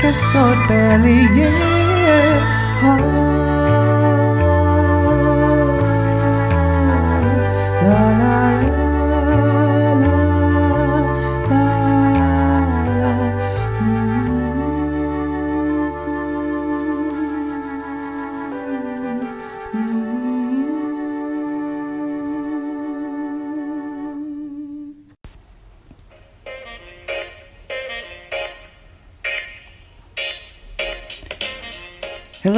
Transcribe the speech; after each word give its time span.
Hotelier 0.00 0.12
podcast 0.12 0.34
Hotelier 0.34 1.52
ah. 2.82 3.59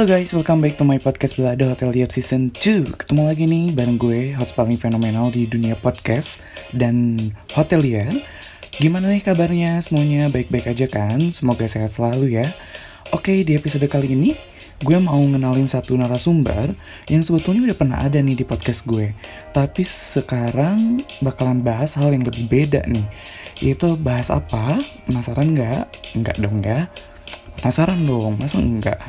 Hello 0.03 0.19
guys, 0.19 0.35
welcome 0.35 0.59
back 0.59 0.75
to 0.75 0.83
my 0.83 0.99
podcast 0.99 1.39
Belada 1.39 1.63
Hotelier 1.71 2.11
Season 2.11 2.51
2 2.51 2.91
Ketemu 2.91 3.23
lagi 3.23 3.47
nih 3.47 3.71
bareng 3.71 3.95
gue, 3.95 4.35
host 4.35 4.51
paling 4.51 4.75
fenomenal 4.75 5.31
di 5.31 5.47
dunia 5.47 5.79
podcast 5.79 6.43
dan 6.75 7.15
hotelier 7.55 8.11
Gimana 8.75 9.07
nih 9.07 9.23
kabarnya? 9.23 9.79
Semuanya 9.79 10.27
baik-baik 10.27 10.75
aja 10.75 10.91
kan? 10.91 11.23
Semoga 11.31 11.71
sehat 11.71 11.87
selalu 11.87 12.35
ya 12.35 12.51
Oke, 13.15 13.47
di 13.47 13.55
episode 13.55 13.87
kali 13.87 14.11
ini 14.11 14.35
gue 14.83 14.97
mau 14.99 15.23
ngenalin 15.23 15.71
satu 15.71 15.95
narasumber 15.95 16.75
yang 17.07 17.23
sebetulnya 17.23 17.71
udah 17.71 17.77
pernah 17.79 18.03
ada 18.03 18.19
nih 18.19 18.35
di 18.35 18.43
podcast 18.43 18.83
gue 18.83 19.15
Tapi 19.55 19.87
sekarang 19.87 20.99
bakalan 21.23 21.63
bahas 21.63 21.95
hal 21.95 22.11
yang 22.11 22.27
lebih 22.27 22.51
beda 22.51 22.83
nih 22.91 23.07
Yaitu 23.63 23.95
bahas 23.95 24.27
apa? 24.27 24.83
Penasaran 25.07 25.55
nggak? 25.55 26.11
Nggak 26.19 26.37
dong 26.43 26.59
ya? 26.59 26.91
Penasaran 27.55 28.03
dong, 28.03 28.35
masa 28.35 28.59
enggak? 28.59 28.99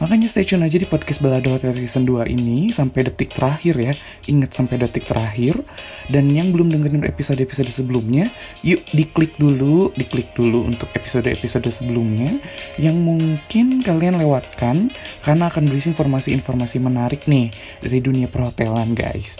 Makanya 0.00 0.32
stay 0.32 0.48
tune 0.48 0.64
aja 0.64 0.80
di 0.80 0.88
podcast 0.88 1.20
Balado 1.20 1.52
Hotel 1.52 1.76
Season 1.76 2.08
2 2.08 2.32
ini 2.32 2.72
sampai 2.72 3.04
detik 3.04 3.36
terakhir 3.36 3.76
ya. 3.76 3.92
Ingat 4.32 4.56
sampai 4.56 4.80
detik 4.80 5.04
terakhir. 5.04 5.60
Dan 6.08 6.32
yang 6.32 6.56
belum 6.56 6.72
dengerin 6.72 7.04
episode-episode 7.04 7.68
sebelumnya, 7.68 8.32
yuk 8.64 8.80
diklik 8.96 9.36
dulu, 9.36 9.92
diklik 9.92 10.32
dulu 10.32 10.64
untuk 10.64 10.88
episode-episode 10.96 11.68
sebelumnya 11.68 12.40
yang 12.80 12.96
mungkin 12.96 13.84
kalian 13.84 14.16
lewatkan 14.16 14.88
karena 15.20 15.52
akan 15.52 15.68
berisi 15.68 15.92
informasi-informasi 15.92 16.80
menarik 16.80 17.28
nih 17.28 17.52
dari 17.84 18.00
dunia 18.00 18.24
perhotelan 18.32 18.96
guys. 18.96 19.36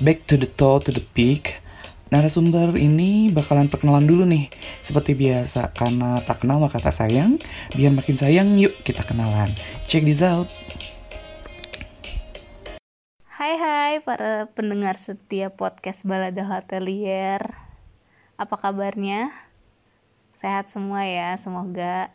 Back 0.00 0.24
to 0.32 0.40
the 0.40 0.48
toe 0.48 0.80
to 0.80 0.96
the 0.96 1.04
peak. 1.12 1.60
Narasumber 2.08 2.72
ini 2.80 3.28
bakalan 3.28 3.68
perkenalan 3.68 4.08
dulu 4.08 4.24
nih. 4.24 4.48
Seperti 4.80 5.12
biasa, 5.12 5.76
karena 5.76 6.16
tak 6.24 6.40
kenal 6.40 6.56
maka 6.56 6.80
tak 6.80 6.96
sayang. 6.96 7.36
Biar 7.76 7.92
makin 7.92 8.16
sayang, 8.16 8.56
yuk 8.56 8.72
kita 8.80 9.04
kenalan. 9.04 9.52
Check 9.84 10.08
this 10.08 10.24
out. 10.24 10.48
Hai 13.28 13.60
hai 13.60 13.92
para 14.00 14.48
pendengar 14.56 14.96
setia 14.96 15.52
podcast 15.52 16.08
Balada 16.08 16.48
Hotelier. 16.48 17.44
Apa 18.40 18.56
kabarnya? 18.56 19.28
Sehat 20.32 20.72
semua 20.72 21.04
ya, 21.04 21.36
semoga. 21.36 22.08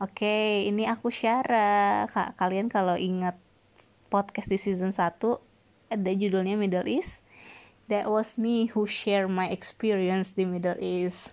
Oke, 0.00 0.64
ini 0.64 0.88
aku 0.88 1.12
Syara. 1.12 2.08
Kak, 2.08 2.40
Kalian 2.40 2.72
kalau 2.72 2.96
ingat 2.96 3.36
podcast 4.08 4.48
di 4.48 4.56
season 4.56 4.96
1 4.96 5.20
Ada 5.92 6.10
judulnya 6.16 6.56
Middle 6.56 6.88
East 6.88 7.25
That 7.86 8.10
was 8.10 8.34
me 8.36 8.70
who 8.74 8.84
share 8.86 9.30
my 9.30 9.46
experience 9.50 10.34
di 10.34 10.42
Middle 10.42 10.78
East 10.82 11.32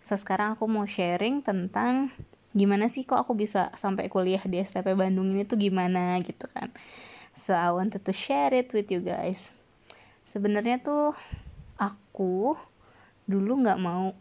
So 0.00 0.16
sekarang 0.16 0.54
aku 0.56 0.70
mau 0.70 0.86
sharing 0.86 1.42
tentang 1.42 2.14
Gimana 2.50 2.90
sih 2.90 3.06
kok 3.06 3.22
aku 3.22 3.38
bisa 3.38 3.70
sampai 3.78 4.10
kuliah 4.10 4.42
di 4.42 4.58
STP 4.58 4.98
Bandung 4.98 5.30
ini 5.30 5.46
tuh 5.46 5.54
gimana 5.54 6.18
gitu 6.18 6.50
kan 6.50 6.74
So 7.30 7.54
I 7.54 7.70
wanted 7.70 8.02
to 8.02 8.12
share 8.12 8.50
it 8.50 8.74
with 8.74 8.90
you 8.90 9.06
guys. 9.06 9.54
Sebenarnya 10.26 10.82
tuh 10.82 11.14
aku 11.78 12.58
dulu 13.30 13.62
nggak 13.62 13.78
mau 13.78 14.12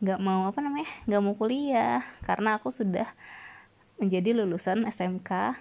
nggak 0.00 0.20
mau 0.20 0.48
apa 0.48 0.58
namanya 0.64 0.88
nggak 1.04 1.22
mau 1.22 1.36
kuliah 1.36 2.00
karena 2.24 2.56
aku 2.56 2.72
sudah 2.72 3.08
menjadi 4.00 4.34
lulusan 4.36 4.88
SMK 4.88 5.54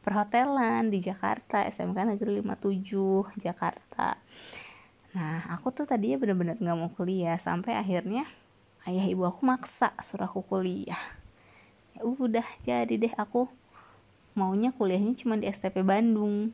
perhotelan 0.00 0.88
di 0.88 0.98
Jakarta 1.04 1.62
SMK 1.68 2.16
Negeri 2.16 2.40
57 2.40 3.36
Jakarta. 3.36 4.16
Nah 5.16 5.48
aku 5.48 5.72
tuh 5.72 5.88
tadinya 5.88 6.20
bener-bener 6.20 6.60
nggak 6.60 6.76
mau 6.76 6.92
kuliah 6.92 7.40
sampai 7.40 7.72
akhirnya 7.72 8.28
ayah 8.84 9.08
ibu 9.08 9.24
aku 9.24 9.48
maksa 9.48 9.96
suruh 10.04 10.28
aku 10.28 10.44
kuliah. 10.44 11.00
Ya 11.96 12.04
udah 12.04 12.44
jadi 12.60 12.92
deh 13.00 13.16
aku 13.16 13.48
maunya 14.36 14.76
kuliahnya 14.76 15.16
cuma 15.16 15.40
di 15.40 15.48
STP 15.48 15.80
Bandung. 15.80 16.52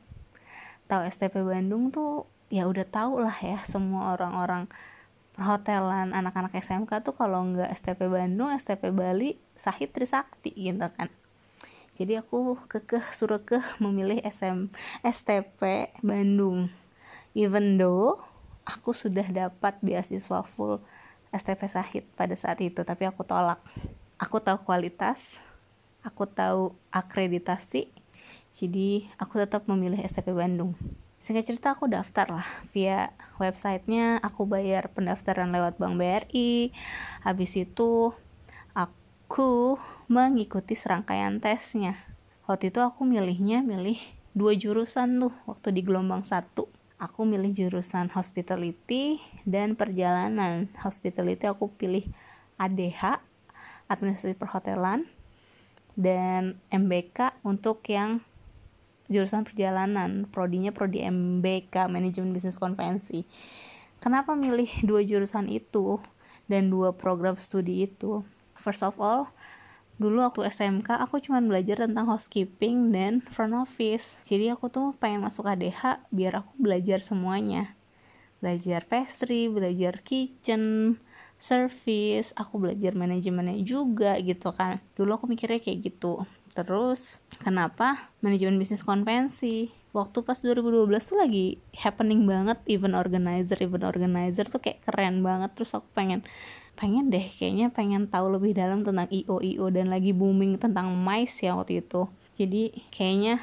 Tahu 0.86 1.02
STP 1.10 1.42
Bandung 1.42 1.90
tuh 1.90 2.30
ya 2.54 2.70
udah 2.70 2.86
tau 2.86 3.18
lah 3.18 3.34
ya 3.42 3.58
semua 3.66 4.14
orang-orang 4.14 4.70
perhotelan 5.34 6.14
anak-anak 6.14 6.54
SMK 6.54 7.02
tuh 7.02 7.18
kalau 7.18 7.42
nggak 7.42 7.66
STP 7.74 8.06
Bandung 8.06 8.54
STP 8.54 8.94
Bali 8.94 9.34
Sahid 9.58 9.90
Trisakti 9.90 10.54
gitu 10.54 10.86
kan. 10.94 11.10
Jadi 11.98 12.14
aku 12.14 12.62
kekeh 12.70 13.10
suruh 13.10 13.42
ke 13.42 13.58
memilih 13.82 14.22
SM 14.22 14.70
STP 15.02 15.90
Bandung. 16.06 16.70
Even 17.34 17.82
though 17.82 18.31
aku 18.66 18.94
sudah 18.94 19.26
dapat 19.28 19.78
beasiswa 19.82 20.42
full 20.44 20.78
STP 21.32 21.60
Sahid 21.66 22.04
pada 22.14 22.36
saat 22.36 22.60
itu 22.60 22.82
tapi 22.84 23.08
aku 23.08 23.24
tolak. 23.24 23.58
Aku 24.20 24.38
tahu 24.38 24.62
kualitas 24.62 25.42
aku 26.02 26.26
tahu 26.26 26.74
akreditasi 26.90 27.90
jadi 28.52 29.08
aku 29.16 29.40
tetap 29.40 29.64
memilih 29.64 30.02
STP 30.04 30.36
Bandung. 30.36 30.76
Singkat 31.22 31.44
cerita 31.46 31.68
aku 31.72 31.88
daftar 31.88 32.28
lah 32.28 32.48
via 32.74 33.14
websitenya. 33.40 34.20
Aku 34.20 34.44
bayar 34.44 34.92
pendaftaran 34.92 35.54
lewat 35.54 35.80
Bank 35.80 35.96
BRI 35.96 36.74
habis 37.24 37.56
itu 37.56 38.12
aku 38.76 39.80
mengikuti 40.10 40.76
serangkaian 40.76 41.40
tesnya. 41.40 41.96
Waktu 42.44 42.74
itu 42.74 42.84
aku 42.84 43.08
milihnya 43.08 43.64
milih 43.64 43.96
dua 44.36 44.52
jurusan 44.52 45.16
tuh 45.22 45.32
waktu 45.48 45.72
di 45.72 45.80
gelombang 45.80 46.26
satu 46.26 46.68
aku 47.02 47.26
milih 47.26 47.50
jurusan 47.50 48.06
hospitality 48.14 49.18
dan 49.42 49.74
perjalanan 49.74 50.70
hospitality 50.78 51.50
aku 51.50 51.66
pilih 51.74 52.06
ADH 52.62 53.18
administrasi 53.90 54.38
perhotelan 54.38 55.10
dan 55.98 56.62
MBK 56.70 57.34
untuk 57.42 57.82
yang 57.90 58.22
jurusan 59.10 59.42
perjalanan. 59.42 60.30
Prodinya 60.30 60.70
prodi 60.70 61.02
MBK 61.02 61.90
manajemen 61.90 62.30
bisnis 62.30 62.54
konvensi. 62.54 63.26
Kenapa 63.98 64.38
milih 64.38 64.70
dua 64.86 65.02
jurusan 65.02 65.50
itu 65.50 65.98
dan 66.46 66.70
dua 66.70 66.94
program 66.94 67.34
studi 67.34 67.90
itu? 67.90 68.22
First 68.54 68.86
of 68.86 69.02
all 69.02 69.26
dulu 70.00 70.24
waktu 70.24 70.48
SMK 70.48 71.00
aku 71.04 71.20
cuma 71.20 71.42
belajar 71.42 71.84
tentang 71.84 72.08
housekeeping 72.08 72.92
dan 72.92 73.20
front 73.24 73.56
office. 73.56 74.20
Jadi 74.24 74.48
aku 74.52 74.72
tuh 74.72 74.96
pengen 74.96 75.24
masuk 75.24 75.48
ADH 75.48 76.08
biar 76.12 76.44
aku 76.44 76.52
belajar 76.60 77.04
semuanya. 77.04 77.76
Belajar 78.42 78.88
pastry 78.88 79.46
belajar 79.46 80.02
kitchen 80.02 80.96
service 81.42 82.30
aku 82.38 82.62
belajar 82.62 82.94
manajemennya 82.94 83.58
juga 83.66 84.14
gitu 84.22 84.54
kan. 84.54 84.78
Dulu 84.94 85.18
aku 85.18 85.24
mikirnya 85.26 85.58
kayak 85.58 85.90
gitu. 85.90 86.22
Terus 86.54 87.18
kenapa 87.42 88.12
manajemen 88.22 88.60
bisnis 88.62 88.86
konvensi? 88.86 89.74
Waktu 89.92 90.24
pas 90.24 90.38
2012 90.40 90.88
tuh 91.04 91.18
lagi 91.20 91.60
happening 91.76 92.24
banget 92.24 92.62
event 92.70 92.96
organizer 92.96 93.60
event 93.60 93.84
organizer 93.84 94.46
tuh 94.48 94.62
kayak 94.62 94.86
keren 94.86 95.20
banget. 95.20 95.52
Terus 95.58 95.74
aku 95.76 95.88
pengen 95.92 96.22
pengen 96.76 97.12
deh 97.12 97.28
kayaknya 97.28 97.68
pengen 97.68 98.08
tahu 98.08 98.32
lebih 98.38 98.56
dalam 98.56 98.82
tentang 98.82 99.06
IO 99.12 99.38
IO 99.44 99.66
dan 99.68 99.92
lagi 99.92 100.10
booming 100.16 100.56
tentang 100.56 100.92
MICE 100.96 101.48
ya 101.48 101.52
waktu 101.54 101.84
itu. 101.84 102.08
Jadi 102.32 102.72
kayaknya 102.90 103.38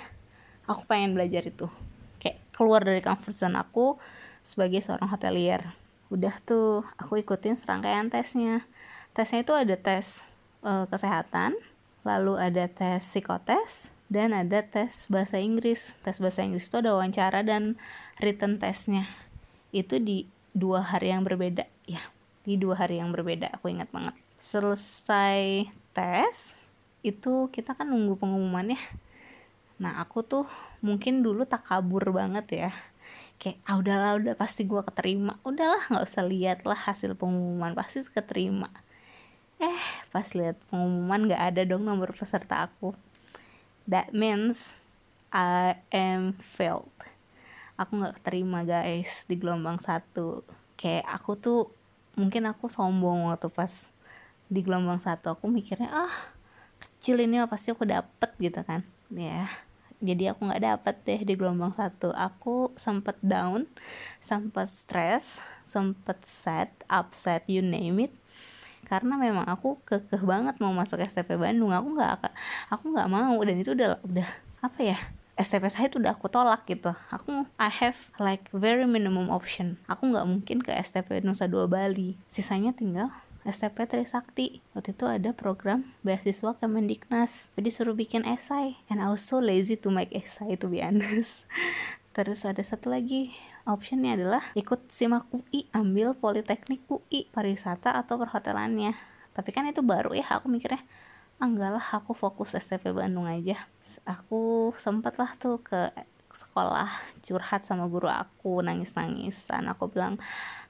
aku 0.66 0.86
pengen 0.90 1.14
belajar 1.14 1.46
itu. 1.46 1.70
Kayak 2.18 2.42
keluar 2.52 2.82
dari 2.82 3.00
comfort 3.00 3.36
zone 3.38 3.58
aku 3.58 3.96
sebagai 4.42 4.82
seorang 4.82 5.08
hotelier. 5.08 5.78
Udah 6.10 6.34
tuh 6.42 6.82
aku 6.98 7.22
ikutin 7.22 7.56
serangkaian 7.56 8.10
tesnya. 8.10 8.66
Tesnya 9.14 9.46
itu 9.46 9.54
ada 9.54 9.76
tes 9.78 10.26
e, 10.66 10.90
kesehatan 10.90 11.54
lalu 12.08 12.40
ada 12.40 12.66
tes 12.66 13.04
psikotes 13.04 13.94
dan 14.10 14.34
ada 14.34 14.66
tes 14.66 15.06
bahasa 15.06 15.38
Inggris. 15.38 15.94
Tes 16.02 16.18
bahasa 16.18 16.42
Inggris 16.42 16.66
itu 16.66 16.82
ada 16.82 16.98
wawancara 16.98 17.46
dan 17.46 17.78
written 18.18 18.58
tesnya 18.58 19.06
itu 19.70 20.02
di 20.02 20.26
dua 20.58 20.82
hari 20.82 21.14
yang 21.14 21.22
berbeda 21.22 21.70
ya 21.86 22.02
di 22.44 22.56
dua 22.56 22.80
hari 22.80 23.00
yang 23.02 23.12
berbeda 23.12 23.52
aku 23.56 23.72
ingat 23.72 23.92
banget. 23.92 24.16
Selesai 24.40 25.68
tes 25.92 26.56
itu 27.04 27.48
kita 27.52 27.76
kan 27.76 27.88
nunggu 27.88 28.20
pengumumannya. 28.20 28.80
Nah 29.80 30.04
aku 30.04 30.24
tuh 30.24 30.46
mungkin 30.84 31.24
dulu 31.24 31.48
tak 31.48 31.68
kabur 31.68 32.04
banget 32.12 32.46
ya. 32.52 32.72
Kayak 33.40 33.64
ah 33.64 33.80
udahlah 33.80 34.12
udah 34.20 34.36
pasti 34.36 34.68
gue 34.68 34.84
keterima. 34.84 35.40
Udahlah 35.48 35.88
nggak 35.88 36.04
usah 36.04 36.24
lihat 36.28 36.68
lah 36.68 36.76
hasil 36.76 37.16
pengumuman 37.16 37.72
pasti 37.72 38.04
keterima. 38.04 38.68
Eh 39.60 39.84
pas 40.12 40.28
lihat 40.36 40.60
pengumuman 40.68 41.28
nggak 41.32 41.44
ada 41.56 41.62
dong 41.64 41.88
nomor 41.88 42.12
peserta 42.12 42.68
aku. 42.68 42.92
That 43.88 44.12
means 44.12 44.76
I 45.32 45.80
am 45.96 46.36
failed. 46.44 46.92
Aku 47.80 47.96
nggak 47.96 48.20
keterima 48.20 48.68
guys 48.68 49.24
di 49.32 49.40
gelombang 49.40 49.80
satu. 49.80 50.44
Kayak 50.76 51.08
aku 51.08 51.32
tuh 51.40 51.62
mungkin 52.18 52.50
aku 52.50 52.72
sombong 52.72 53.30
waktu 53.30 53.50
pas 53.52 53.94
di 54.50 54.66
gelombang 54.66 54.98
satu. 54.98 55.38
Aku 55.38 55.46
mikirnya 55.50 55.90
ah 55.90 56.14
kecil 56.80 57.22
ini 57.22 57.42
mah 57.42 57.50
pasti 57.52 57.70
aku 57.70 57.86
dapet 57.86 58.30
gitu 58.42 58.62
kan. 58.66 58.82
Ya 59.14 59.50
jadi 60.00 60.32
aku 60.32 60.48
nggak 60.48 60.64
dapet 60.64 60.96
deh 61.04 61.22
di 61.28 61.34
gelombang 61.36 61.76
satu. 61.76 62.16
Aku 62.16 62.72
sempet 62.80 63.20
down 63.20 63.68
sempet 64.24 64.72
stress 64.72 65.44
sempet 65.68 66.18
sad 66.26 66.72
upset 66.88 67.44
you 67.46 67.60
name 67.60 68.10
it. 68.10 68.14
Karena 68.88 69.20
memang 69.20 69.46
aku 69.46 69.78
kekeh 69.86 70.24
banget 70.24 70.58
mau 70.64 70.72
masuk 70.72 71.04
STP 71.04 71.36
Bandung. 71.36 71.76
Aku 71.76 71.94
nggak 71.94 72.32
aku 72.72 72.86
nggak 72.96 73.10
mau. 73.12 73.36
Dan 73.44 73.60
itu 73.60 73.76
udah 73.76 74.00
udah 74.08 74.30
apa 74.64 74.80
ya 74.82 74.98
STP 75.40 75.72
saya 75.72 75.88
itu 75.88 76.04
udah 76.04 76.20
aku 76.20 76.28
tolak 76.28 76.68
gitu. 76.68 76.92
Aku 77.16 77.48
I 77.56 77.72
have 77.72 78.12
like 78.20 78.52
very 78.52 78.84
minimum 78.84 79.32
option. 79.32 79.80
Aku 79.88 80.12
nggak 80.12 80.28
mungkin 80.28 80.60
ke 80.60 80.76
STP 80.76 81.24
Nusa 81.24 81.48
Dua 81.48 81.64
Bali. 81.64 82.20
Sisanya 82.28 82.76
tinggal 82.76 83.08
STP 83.48 83.88
Trisakti. 83.88 84.60
Waktu 84.76 84.92
itu 84.92 85.08
ada 85.08 85.32
program 85.32 85.96
beasiswa 86.04 86.60
Kemendiknas. 86.60 87.48
Jadi 87.56 87.70
suruh 87.72 87.96
bikin 87.96 88.28
esai. 88.28 88.76
And 88.92 89.00
I 89.00 89.08
was 89.08 89.24
so 89.24 89.40
lazy 89.40 89.80
to 89.80 89.88
make 89.88 90.12
esai 90.12 90.60
to 90.60 90.68
be 90.68 90.84
honest. 90.84 91.48
Terus 92.20 92.44
ada 92.44 92.60
satu 92.60 92.92
lagi 92.92 93.32
optionnya 93.64 94.20
adalah 94.20 94.44
ikut 94.60 94.92
simak 94.92 95.24
UI 95.32 95.72
ambil 95.72 96.20
politeknik 96.20 96.84
UI 96.92 97.32
pariwisata 97.32 97.96
atau 97.96 98.20
perhotelannya. 98.20 98.92
Tapi 99.32 99.56
kan 99.56 99.64
itu 99.72 99.80
baru 99.80 100.12
ya 100.12 100.28
aku 100.36 100.52
mikirnya 100.52 100.84
enggak 101.40 101.80
aku 101.96 102.12
fokus 102.12 102.60
STP 102.60 102.92
Bandung 102.92 103.24
aja. 103.24 103.56
Aku 104.04 104.72
sempet 104.76 105.16
lah 105.16 105.32
tuh 105.40 105.64
ke 105.64 105.88
sekolah 106.30 106.92
curhat 107.26 107.66
sama 107.66 107.90
guru 107.90 108.06
aku 108.06 108.62
nangis 108.62 108.94
nangisan 108.94 109.66
aku 109.66 109.90
bilang 109.90 110.22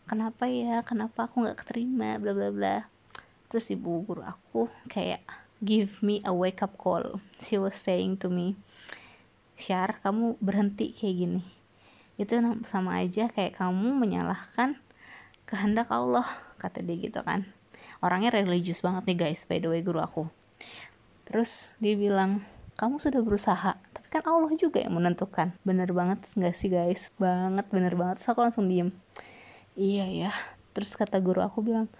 kenapa 0.07 0.47
ya? 0.47 0.85
Kenapa 0.85 1.27
aku 1.27 1.43
nggak 1.43 1.65
keterima? 1.65 2.21
Bla 2.21 2.37
bla 2.37 2.49
bla. 2.53 2.75
Terus 3.49 3.73
ibu 3.73 4.05
guru 4.05 4.21
aku 4.21 4.69
kayak 4.87 5.25
give 5.59 5.99
me 6.05 6.21
a 6.21 6.31
wake 6.31 6.61
up 6.61 6.77
call. 6.77 7.17
She 7.41 7.57
was 7.57 7.73
saying 7.73 8.21
to 8.21 8.29
me 8.29 8.55
Syar 9.59 9.99
kamu 10.05 10.39
berhenti 10.39 10.95
kayak 10.95 11.15
gini. 11.17 11.43
Itu 12.15 12.39
sama 12.69 13.03
aja 13.03 13.27
kayak 13.27 13.59
kamu 13.59 13.97
menyalahkan 13.97 14.79
kehendak 15.43 15.89
Allah 15.91 16.29
kata 16.61 16.85
dia 16.85 16.95
gitu 16.95 17.19
kan. 17.25 17.49
Orangnya 17.99 18.31
religius 18.31 18.79
banget 18.85 19.09
nih 19.09 19.17
guys 19.17 19.43
by 19.49 19.59
the 19.59 19.67
way 19.67 19.83
guru 19.83 19.99
aku 19.99 20.29
terus 21.29 21.71
dia 21.77 21.93
bilang 21.93 22.41
kamu 22.75 22.97
sudah 22.97 23.21
berusaha 23.21 23.77
tapi 23.93 24.07
kan 24.09 24.23
Allah 24.25 24.49
juga 24.57 24.81
yang 24.81 24.97
menentukan. 24.97 25.53
Bener 25.61 25.91
banget 25.93 26.25
nggak 26.33 26.55
sih 26.57 26.73
guys? 26.73 27.13
Banget 27.21 27.69
bener 27.69 27.93
banget. 27.93 28.23
Terus 28.23 28.29
aku 28.33 28.41
langsung 28.41 28.65
diem. 28.65 28.89
Iya 29.77 30.09
ya. 30.09 30.31
Terus 30.73 30.97
kata 30.97 31.21
guru 31.21 31.45
aku 31.45 31.61
bilang 31.61 31.91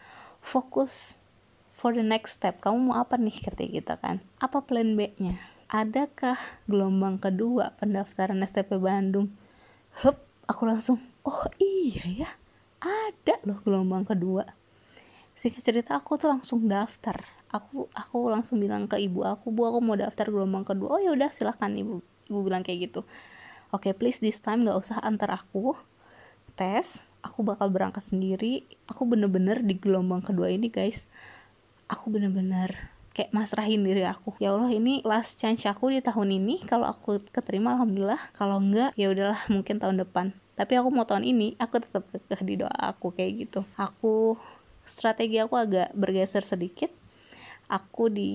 fokus 0.41 1.21
for 1.69 1.93
the 1.93 2.01
next 2.01 2.41
step. 2.41 2.57
Kamu 2.63 2.89
mau 2.89 2.97
apa 2.97 3.19
nih? 3.19 3.35
Kata 3.45 3.61
gitu 3.67 3.93
kan. 3.99 4.23
Apa 4.41 4.65
plan 4.65 4.97
B 4.97 5.13
nya 5.21 5.37
adakah 5.69 6.41
gelombang 6.65 7.21
kedua 7.21 7.77
pendaftaran 7.77 8.41
STP 8.41 8.81
Bandung? 8.81 9.29
Hup 10.01 10.17
aku 10.49 10.65
langsung 10.65 10.97
oh 11.21 11.45
iya 11.61 12.25
ya. 12.25 12.29
Ada 12.81 13.45
loh 13.45 13.61
gelombang 13.61 14.07
kedua. 14.07 14.49
Singkat 15.37 15.61
cerita 15.61 15.91
aku 15.95 16.17
tuh 16.17 16.33
langsung 16.33 16.65
daftar 16.65 17.38
aku 17.49 17.89
aku 17.93 18.29
langsung 18.29 18.61
bilang 18.61 18.85
ke 18.85 19.01
ibu 19.01 19.25
aku 19.25 19.49
bu 19.49 19.69
aku 19.69 19.79
mau 19.81 19.97
daftar 19.97 20.29
gelombang 20.29 20.65
kedua. 20.65 20.97
Oh 20.97 21.01
ya 21.01 21.13
udah 21.13 21.33
silahkan 21.33 21.69
ibu 21.73 22.01
ibu 22.29 22.39
bilang 22.45 22.61
kayak 22.61 22.89
gitu. 22.89 23.01
Oke 23.69 23.89
okay, 23.89 23.93
please 23.93 24.17
this 24.21 24.41
time 24.41 24.65
gak 24.65 24.77
usah 24.77 25.01
antar 25.01 25.33
aku 25.33 25.77
tes. 26.57 27.01
Aku 27.19 27.43
bakal 27.43 27.67
berangkat 27.67 28.05
sendiri. 28.05 28.63
Aku 28.87 29.03
bener-bener 29.03 29.59
di 29.59 29.75
gelombang 29.75 30.23
kedua 30.23 30.49
ini 30.49 30.71
guys. 30.71 31.03
Aku 31.91 32.09
bener-bener 32.09 32.89
kayak 33.11 33.35
masrahin 33.35 33.83
diri 33.83 34.07
aku. 34.07 34.39
Ya 34.39 34.55
Allah 34.55 34.71
ini 34.71 35.03
last 35.03 35.35
chance 35.35 35.67
aku 35.67 35.91
di 35.91 35.99
tahun 35.99 36.39
ini. 36.39 36.63
Kalau 36.63 36.87
aku 36.87 37.19
keterima 37.29 37.75
alhamdulillah. 37.75 38.31
Kalau 38.31 38.63
enggak 38.63 38.95
ya 38.95 39.11
udahlah 39.11 39.41
mungkin 39.53 39.77
tahun 39.83 39.99
depan. 40.01 40.31
Tapi 40.55 40.73
aku 40.79 40.89
mau 40.91 41.03
tahun 41.03 41.27
ini 41.27 41.59
aku 41.59 41.83
tetap 41.83 42.07
kekeh 42.11 42.41
di 42.47 42.55
doa 42.63 42.71
aku 42.95 43.11
kayak 43.11 43.47
gitu. 43.47 43.61
Aku 43.75 44.39
strategi 44.87 45.37
aku 45.43 45.59
agak 45.59 45.91
bergeser 45.93 46.41
sedikit 46.41 46.89
aku 47.69 48.10
di 48.10 48.31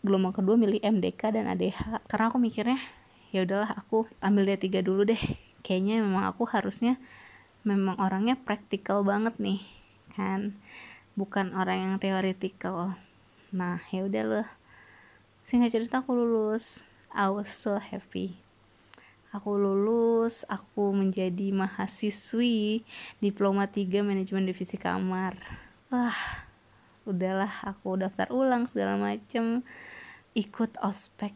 gelombang 0.00 0.32
kedua 0.32 0.56
milih 0.56 0.80
MDK 0.80 1.34
dan 1.34 1.50
ADH 1.50 2.08
karena 2.08 2.32
aku 2.32 2.40
mikirnya 2.40 2.80
ya 3.34 3.44
udahlah 3.44 3.76
aku 3.76 4.08
ambil 4.22 4.54
D3 4.54 4.80
dulu 4.80 5.04
deh. 5.04 5.20
Kayaknya 5.60 6.00
memang 6.00 6.24
aku 6.30 6.48
harusnya 6.48 6.96
memang 7.66 8.00
orangnya 8.00 8.38
praktikal 8.38 9.04
banget 9.04 9.36
nih 9.36 9.60
kan? 10.16 10.56
Bukan 11.18 11.52
orang 11.52 11.78
yang 11.78 11.94
teoretikal. 12.00 12.96
Nah 13.52 13.82
ya 13.92 14.06
udah 14.06 14.24
loh 14.24 14.48
singkat 15.44 15.74
cerita 15.74 16.00
aku 16.00 16.14
lulus. 16.14 16.80
I 17.10 17.26
was 17.28 17.50
so 17.50 17.76
happy. 17.76 18.38
Aku 19.30 19.54
lulus 19.54 20.42
aku 20.50 20.90
menjadi 20.90 21.54
mahasiswi 21.54 22.82
diploma 23.22 23.66
3 23.66 24.02
manajemen 24.02 24.46
divisi 24.46 24.74
kamar. 24.74 25.38
Wah 25.90 26.49
udahlah 27.10 27.50
aku 27.66 27.98
daftar 27.98 28.30
ulang 28.30 28.70
segala 28.70 28.94
macem. 28.96 29.66
Ikut 30.32 30.78
ospek. 30.80 31.34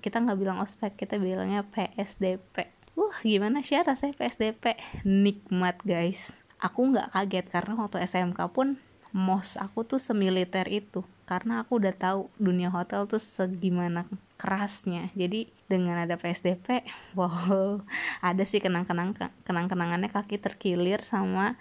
Kita 0.00 0.20
nggak 0.20 0.38
bilang 0.40 0.58
ospek 0.64 0.96
kita 0.96 1.20
bilangnya 1.20 1.60
PSDP 1.68 2.80
Wah 2.98 3.16
gimana 3.22 3.62
sih 3.62 3.78
rasanya 3.78 4.12
PSDP 4.18 4.76
Nikmat 5.06 5.80
guys. 5.86 6.34
Aku 6.60 6.90
nggak 6.90 7.16
kaget 7.16 7.46
karena 7.48 7.72
waktu 7.78 8.02
SMK 8.04 8.36
pun 8.52 8.76
mos 9.16 9.56
aku 9.56 9.86
tuh 9.86 9.96
semiliter 9.96 10.66
itu. 10.68 11.06
Karena 11.24 11.62
aku 11.62 11.78
udah 11.78 11.94
tahu 11.94 12.28
dunia 12.36 12.68
hotel 12.68 13.06
tuh 13.06 13.22
segimana 13.22 14.04
kerasnya. 14.36 15.08
Jadi 15.14 15.48
dengan 15.70 16.02
ada 16.02 16.18
PSDP 16.18 16.82
wow 17.18 17.78
ada 18.20 18.42
sih 18.42 18.58
kenang-kenang 18.58 19.14
kenang-kenangannya 19.46 20.10
kaki 20.10 20.42
terkilir 20.42 21.06
sama 21.06 21.54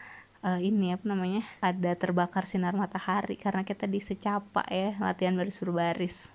uh, 0.44 0.60
ini 0.60 0.96
apa 0.96 1.06
namanya 1.08 1.44
ada 1.60 1.92
terbakar 1.96 2.46
sinar 2.46 2.76
matahari 2.76 3.36
karena 3.36 3.66
kita 3.68 3.86
di 3.86 4.00
secapa 4.04 4.64
ya 4.72 4.96
latihan 5.00 5.36
baris 5.36 5.60
berbaris 5.60 6.28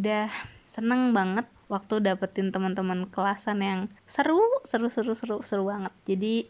udah 0.00 0.32
seneng 0.72 1.12
banget 1.12 1.44
waktu 1.68 2.00
dapetin 2.00 2.48
teman-teman 2.48 3.04
kelasan 3.08 3.60
yang 3.60 3.80
seru 4.08 4.40
seru 4.64 4.88
seru 4.88 5.12
seru 5.12 5.36
seru 5.44 5.68
banget. 5.68 5.92
Jadi 6.08 6.48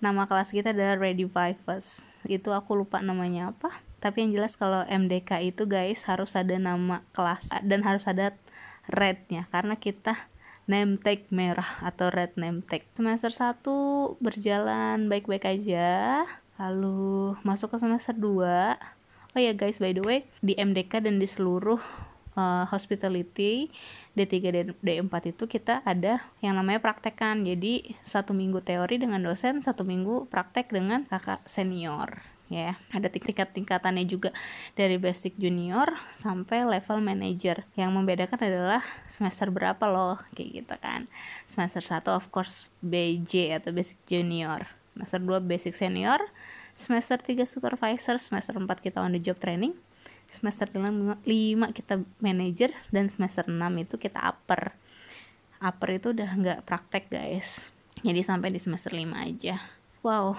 nama 0.00 0.24
kelas 0.24 0.56
kita 0.56 0.72
adalah 0.72 0.96
Ready 0.96 1.28
Vivers. 1.28 2.00
Itu 2.24 2.56
aku 2.56 2.80
lupa 2.80 3.04
namanya 3.04 3.52
apa 3.52 3.84
tapi 3.98 4.22
yang 4.22 4.30
jelas 4.38 4.54
kalau 4.54 4.86
MDK 4.86 5.42
itu 5.42 5.66
guys 5.66 6.06
harus 6.06 6.38
ada 6.38 6.54
nama 6.54 7.02
kelas 7.10 7.50
dan 7.66 7.82
harus 7.82 8.06
ada 8.06 8.30
rednya 8.86 9.50
karena 9.50 9.74
kita 9.74 10.30
name 10.70 11.00
tag 11.00 11.26
merah 11.34 11.82
atau 11.82 12.06
red 12.12 12.38
name 12.38 12.62
tag. 12.62 12.86
Semester 12.94 13.34
1 13.34 13.58
berjalan 14.22 15.10
baik-baik 15.10 15.48
aja 15.48 16.22
lalu 16.58 17.38
masuk 17.46 17.74
ke 17.74 17.78
semester 17.78 18.14
2 18.14 18.76
oh 19.34 19.40
ya 19.40 19.52
guys 19.54 19.78
by 19.78 19.94
the 19.94 20.02
way 20.02 20.26
di 20.42 20.58
MDK 20.58 21.06
dan 21.06 21.22
di 21.22 21.26
seluruh 21.30 21.78
uh, 22.38 22.64
hospitality 22.70 23.70
D3 24.14 24.34
dan 24.54 24.66
D4 24.78 25.14
itu 25.30 25.44
kita 25.46 25.82
ada 25.86 26.22
yang 26.42 26.58
namanya 26.58 26.82
praktekan. 26.82 27.46
Jadi 27.46 27.98
satu 28.02 28.34
minggu 28.34 28.62
teori 28.62 28.98
dengan 28.98 29.22
dosen 29.22 29.62
satu 29.62 29.82
minggu 29.82 30.26
praktek 30.26 30.70
dengan 30.70 31.06
kakak 31.06 31.42
senior 31.46 32.22
ya. 32.50 32.78
Ada 32.90 33.10
tingkat 33.12 33.54
tingkatannya 33.54 34.06
juga 34.08 34.34
dari 34.74 34.98
basic 34.98 35.38
junior 35.38 35.94
sampai 36.10 36.66
level 36.66 36.98
manager. 36.98 37.62
Yang 37.78 37.90
membedakan 37.94 38.38
adalah 38.42 38.82
semester 39.06 39.50
berapa 39.54 39.84
loh 39.86 40.18
kayak 40.34 40.66
gitu 40.66 40.74
kan. 40.82 41.06
Semester 41.46 41.82
1 41.82 42.10
of 42.10 42.26
course 42.34 42.66
BJ 42.82 43.58
atau 43.62 43.70
basic 43.70 43.98
junior 44.06 44.77
semester 44.98 45.22
2 45.22 45.38
basic 45.46 45.78
senior 45.78 46.18
semester 46.74 47.22
3 47.22 47.46
supervisor 47.46 48.18
semester 48.18 48.58
4 48.58 48.66
kita 48.82 48.98
on 48.98 49.14
the 49.14 49.22
job 49.22 49.38
training 49.38 49.78
semester 50.26 50.68
5, 50.68 51.24
5 51.24 51.76
kita 51.76 52.02
manager 52.20 52.74
dan 52.92 53.08
semester 53.08 53.48
6 53.48 53.56
itu 53.80 53.96
kita 53.96 54.20
upper. 54.28 54.76
Upper 55.58 55.88
itu 55.96 56.12
udah 56.12 56.28
nggak 56.28 56.60
praktek 56.68 57.08
guys. 57.08 57.72
Jadi 58.04 58.20
sampai 58.20 58.52
di 58.52 58.60
semester 58.60 58.92
5 58.92 59.08
aja. 59.16 59.56
Wow 60.04 60.36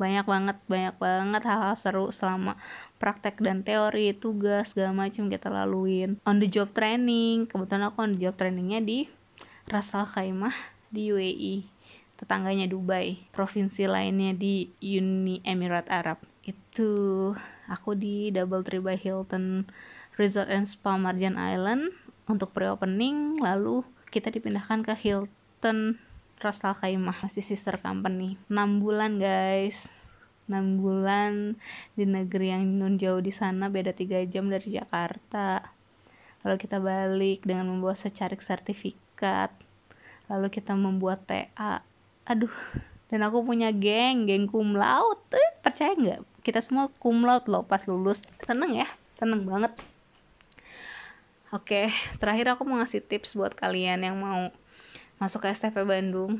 banyak 0.00 0.24
banget 0.24 0.56
banyak 0.64 0.96
banget 0.96 1.42
hal-hal 1.44 1.76
seru 1.76 2.08
selama 2.08 2.56
praktek 2.96 3.36
dan 3.44 3.60
teori 3.60 4.16
tugas 4.16 4.72
segala 4.72 4.96
macam 4.96 5.28
kita 5.28 5.52
laluin. 5.52 6.16
On 6.24 6.40
the 6.40 6.48
job 6.48 6.72
training 6.72 7.44
kebetulan 7.44 7.92
aku 7.92 8.08
on 8.08 8.16
the 8.16 8.20
job 8.24 8.32
trainingnya 8.40 8.80
di 8.80 9.12
Rasal 9.68 10.08
Khaimah 10.08 10.56
di 10.88 11.12
UAE 11.12 11.68
tetangganya 12.20 12.68
Dubai, 12.68 13.24
provinsi 13.32 13.88
lainnya 13.88 14.36
di 14.36 14.68
Uni 14.84 15.40
Emirat 15.40 15.88
Arab. 15.88 16.20
Itu 16.44 17.32
aku 17.64 17.96
di 17.96 18.28
Double 18.28 18.60
Tree 18.60 18.84
by 18.84 19.00
Hilton 19.00 19.64
Resort 20.20 20.52
and 20.52 20.68
Spa 20.68 21.00
Marjan 21.00 21.40
Island 21.40 21.96
untuk 22.28 22.52
pre-opening, 22.52 23.40
lalu 23.40 23.80
kita 24.12 24.28
dipindahkan 24.28 24.84
ke 24.84 24.92
Hilton 24.92 25.96
Ras 26.44 26.60
Al 26.60 26.76
Khaimah, 26.76 27.24
masih 27.24 27.40
sister 27.40 27.80
company. 27.80 28.36
6 28.52 28.84
bulan 28.84 29.16
guys. 29.16 29.88
6 30.50 30.82
bulan 30.82 31.56
di 31.94 32.04
negeri 32.04 32.50
yang 32.50 32.66
nun 32.66 32.98
jauh 32.98 33.22
di 33.22 33.30
sana 33.30 33.70
beda 33.70 33.96
3 33.96 34.28
jam 34.28 34.50
dari 34.50 34.76
Jakarta. 34.76 35.62
Lalu 36.42 36.56
kita 36.58 36.80
balik 36.80 37.44
dengan 37.46 37.68
membawa 37.70 37.94
secarik 37.94 38.40
sertifikat. 38.44 39.52
Lalu 40.26 40.48
kita 40.50 40.74
membuat 40.74 41.28
TA 41.28 41.84
aduh 42.30 42.54
dan 43.10 43.26
aku 43.26 43.42
punya 43.42 43.74
geng 43.74 44.30
geng 44.30 44.46
cum 44.46 44.78
laude. 44.78 45.18
Eh, 45.34 45.50
percaya 45.66 45.98
nggak? 45.98 46.46
Kita 46.46 46.62
semua 46.62 46.86
cum 47.02 47.26
laude 47.26 47.50
loh 47.50 47.66
pas 47.66 47.82
lulus. 47.90 48.22
Seneng 48.46 48.70
ya? 48.70 48.86
Seneng 49.10 49.42
banget. 49.42 49.74
Oke 51.50 51.90
terakhir 52.22 52.54
aku 52.54 52.62
mau 52.62 52.78
ngasih 52.78 53.02
tips 53.02 53.34
buat 53.34 53.58
kalian 53.58 54.06
yang 54.06 54.14
mau 54.14 54.54
masuk 55.18 55.42
ke 55.42 55.50
STP 55.50 55.82
Bandung. 55.82 56.38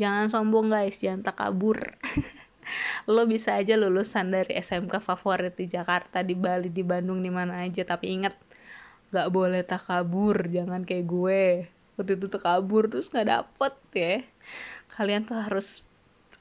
Jangan 0.00 0.32
sombong 0.32 0.72
guys. 0.72 0.96
Jangan 0.96 1.20
takabur. 1.20 1.76
Lo 3.12 3.28
bisa 3.28 3.60
aja 3.60 3.76
lulusan 3.76 4.32
dari 4.32 4.56
SMK 4.56 4.96
favorit 5.04 5.52
di 5.52 5.68
Jakarta 5.68 6.24
di 6.24 6.32
Bali 6.32 6.72
di 6.72 6.80
Bandung 6.80 7.20
di 7.20 7.28
mana 7.28 7.60
aja. 7.60 7.84
Tapi 7.84 8.16
inget 8.16 8.32
nggak 9.12 9.28
boleh 9.28 9.60
takabur. 9.60 10.48
Jangan 10.48 10.88
kayak 10.88 11.04
gue 11.04 11.42
waktu 11.94 12.18
itu 12.18 12.26
tuh 12.26 12.42
kabur 12.42 12.90
terus 12.90 13.10
nggak 13.10 13.28
dapet 13.28 13.74
ya. 13.94 14.14
Kalian 14.94 15.26
tuh 15.26 15.38
harus 15.38 15.82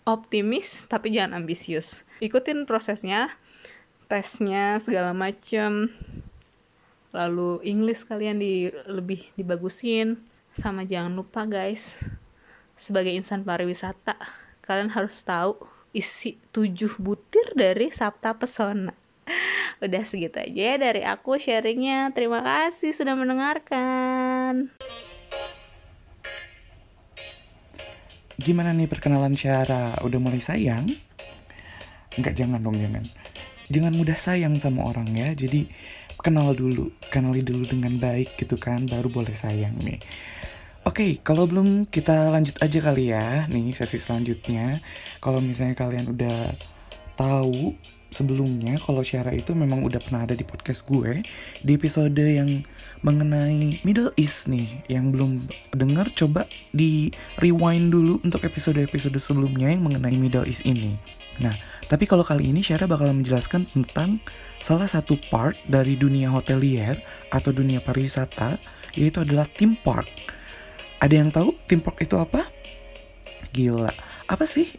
optimis 0.03 0.85
tapi 0.89 1.13
jangan 1.15 1.43
ambisius. 1.43 2.03
Ikutin 2.19 2.67
prosesnya 2.67 3.33
tesnya 4.11 4.77
segala 4.83 5.15
macem. 5.15 5.89
Lalu 7.13 7.61
English 7.63 8.05
kalian 8.09 8.41
di 8.41 8.69
lebih 8.89 9.31
dibagusin. 9.37 10.19
Sama 10.53 10.85
jangan 10.85 11.17
lupa 11.17 11.49
guys 11.49 11.97
sebagai 12.77 13.13
insan 13.13 13.45
pariwisata 13.45 14.17
kalian 14.65 14.89
harus 14.93 15.21
tahu 15.21 15.59
isi 15.93 16.41
tujuh 16.49 16.97
butir 16.97 17.53
dari 17.53 17.93
Sabta 17.93 18.33
Pesona. 18.33 18.95
Udah 19.83 20.03
segitu 20.03 20.41
aja 20.41 20.61
ya 20.73 20.75
dari 20.79 21.05
aku 21.05 21.37
sharingnya. 21.37 22.11
Terima 22.15 22.41
kasih 22.41 22.95
sudah 22.95 23.13
mendengarkan 23.13 24.73
Gimana 28.41 28.73
nih 28.73 28.89
perkenalan 28.89 29.37
Syara? 29.37 29.93
Udah 30.01 30.17
mulai 30.17 30.41
sayang? 30.41 30.89
Enggak, 32.17 32.33
jangan 32.37 32.61
dong, 32.61 32.77
jangan. 32.77 33.05
Jangan 33.69 33.93
mudah 33.93 34.17
sayang 34.17 34.57
sama 34.57 34.89
orang 34.89 35.09
ya. 35.13 35.33
Jadi 35.37 35.69
kenal 36.21 36.53
dulu, 36.57 36.89
kenali 37.13 37.41
dulu 37.45 37.65
dengan 37.65 37.97
baik 37.97 38.37
gitu 38.37 38.57
kan, 38.57 38.85
baru 38.89 39.09
boleh 39.09 39.33
sayang 39.33 39.77
nih. 39.81 40.01
Oke, 40.83 41.23
kalau 41.23 41.47
belum 41.47 41.87
kita 41.87 42.27
lanjut 42.27 42.59
aja 42.59 42.79
kali 42.83 43.13
ya, 43.13 43.47
nih 43.47 43.71
sesi 43.71 43.95
selanjutnya. 43.95 44.83
Kalau 45.23 45.39
misalnya 45.39 45.79
kalian 45.79 46.11
udah 46.11 46.51
tahu 47.15 47.71
sebelumnya 48.13 48.77
kalau 48.77 49.01
Syara 49.01 49.33
itu 49.33 49.57
memang 49.57 49.81
udah 49.81 49.97
pernah 49.97 50.29
ada 50.29 50.37
di 50.37 50.45
podcast 50.45 50.85
gue 50.85 51.25
di 51.65 51.71
episode 51.73 52.15
yang 52.15 52.61
mengenai 53.01 53.81
Middle 53.81 54.13
East 54.15 54.47
nih 54.47 54.85
yang 54.87 55.09
belum 55.09 55.49
dengar 55.73 56.13
coba 56.13 56.45
di 56.71 57.09
rewind 57.41 57.89
dulu 57.89 58.21
untuk 58.21 58.45
episode-episode 58.45 59.17
sebelumnya 59.17 59.73
yang 59.73 59.81
mengenai 59.81 60.13
Middle 60.13 60.45
East 60.45 60.63
ini 60.63 60.93
nah 61.41 61.53
tapi 61.89 62.05
kalau 62.05 62.21
kali 62.21 62.53
ini 62.53 62.61
Syara 62.61 62.85
bakal 62.85 63.09
menjelaskan 63.11 63.65
tentang 63.67 64.21
salah 64.61 64.87
satu 64.87 65.17
part 65.27 65.57
dari 65.65 65.97
dunia 65.97 66.29
hotelier 66.29 67.01
atau 67.33 67.49
dunia 67.49 67.81
pariwisata 67.81 68.61
yaitu 68.93 69.25
adalah 69.25 69.49
theme 69.49 69.75
park 69.81 70.05
ada 71.03 71.19
yang 71.19 71.27
tahu 71.35 71.51
theme 71.67 71.83
park 71.83 71.99
itu 71.99 72.15
apa? 72.15 72.47
Gila, 73.51 73.91
apa 74.23 74.47
sih 74.47 74.71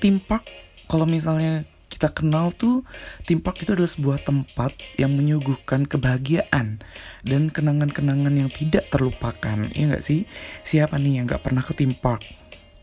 theme 0.00 0.16
park? 0.16 0.48
Kalau 0.88 1.04
misalnya 1.04 1.68
kita 1.96 2.12
kenal 2.12 2.52
tuh 2.52 2.84
theme 3.24 3.40
park 3.40 3.64
itu 3.64 3.72
adalah 3.72 3.88
sebuah 3.88 4.20
tempat 4.20 4.76
yang 5.00 5.16
menyuguhkan 5.16 5.88
kebahagiaan 5.88 6.84
dan 7.24 7.48
kenangan-kenangan 7.48 8.36
yang 8.36 8.52
tidak 8.52 8.84
terlupakan. 8.92 9.64
Ya 9.72 9.88
nggak 9.88 10.04
sih? 10.04 10.28
Siapa 10.60 11.00
nih 11.00 11.18
yang 11.18 11.24
nggak 11.24 11.40
pernah 11.40 11.64
ke 11.64 11.72
theme 11.72 11.96
park 11.96 12.20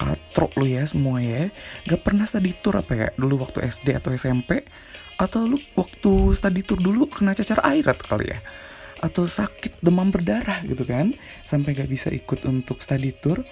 katrok 0.02 0.58
lu 0.60 0.66
ya 0.68 0.84
semua 0.84 1.22
ya. 1.22 1.48
Gak 1.88 2.02
pernah 2.04 2.26
study 2.28 2.52
tour 2.60 2.82
apa 2.82 2.94
ya? 2.98 3.08
Dulu 3.16 3.46
waktu 3.46 3.64
SD 3.64 3.96
atau 3.96 4.12
SMP 4.12 4.66
atau 5.22 5.46
lu 5.46 5.62
waktu 5.78 6.34
study 6.34 6.66
tour 6.66 6.82
dulu 6.82 7.08
kena 7.08 7.38
cacar 7.38 7.62
airat 7.64 8.02
kali 8.02 8.34
ya? 8.34 8.40
Atau 9.00 9.28
sakit 9.30 9.84
demam 9.84 10.10
berdarah 10.10 10.64
gitu 10.66 10.84
kan? 10.84 11.16
Sampai 11.46 11.78
gak 11.78 11.88
bisa 11.88 12.10
ikut 12.12 12.44
untuk 12.50 12.84
study 12.84 13.16
tour 13.16 13.46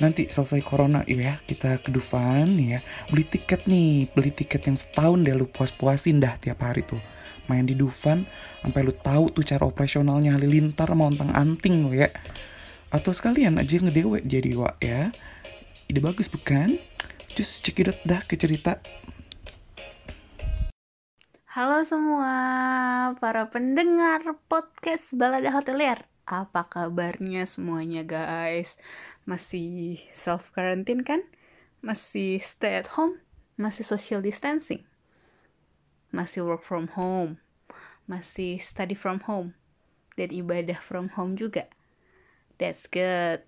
nanti 0.00 0.32
selesai 0.32 0.64
corona 0.64 1.04
ya 1.04 1.36
kita 1.44 1.76
ke 1.84 1.92
Dufan 1.92 2.48
ya 2.56 2.80
beli 3.12 3.28
tiket 3.28 3.68
nih 3.68 4.08
beli 4.16 4.32
tiket 4.32 4.64
yang 4.64 4.80
setahun 4.80 5.20
deh 5.20 5.36
lu 5.36 5.44
puas-puasin 5.44 6.18
dah 6.18 6.34
tiap 6.40 6.64
hari 6.64 6.82
tuh. 6.82 6.98
Main 7.46 7.68
di 7.68 7.76
Dufan 7.76 8.24
sampai 8.64 8.80
lu 8.80 8.96
tahu 8.96 9.28
tuh 9.30 9.44
cara 9.44 9.68
operasionalnya 9.68 10.34
halilintar 10.34 10.88
mau 10.96 11.12
anting 11.12 11.86
lo 11.86 11.92
ya. 11.92 12.08
Atau 12.90 13.14
sekalian 13.14 13.60
aja 13.60 13.78
ngedewe 13.78 14.24
jadi 14.24 14.50
wa 14.56 14.74
ya. 14.80 15.12
Ide 15.86 16.00
bagus 16.00 16.26
bukan? 16.26 16.80
Just 17.30 17.62
cekidot 17.62 17.98
dah 18.02 18.24
ke 18.24 18.34
cerita. 18.34 18.82
Halo 21.50 21.82
semua 21.82 22.34
para 23.18 23.50
pendengar 23.50 24.22
podcast 24.46 25.10
Balada 25.10 25.50
Hotelier. 25.50 26.09
Apa 26.30 26.62
kabarnya 26.70 27.42
semuanya 27.42 28.06
guys? 28.06 28.78
Masih 29.26 29.98
self 30.14 30.54
quarantine 30.54 31.02
kan? 31.02 31.26
Masih 31.82 32.38
stay 32.38 32.78
at 32.78 32.94
home? 32.94 33.18
Masih 33.58 33.82
social 33.82 34.22
distancing? 34.22 34.86
Masih 36.14 36.46
work 36.46 36.62
from 36.62 36.86
home? 36.94 37.42
Masih 38.06 38.62
study 38.62 38.94
from 38.94 39.18
home? 39.26 39.58
Dan 40.14 40.30
ibadah 40.30 40.78
from 40.78 41.10
home 41.18 41.34
juga? 41.34 41.66
That's 42.62 42.86
good. 42.86 43.42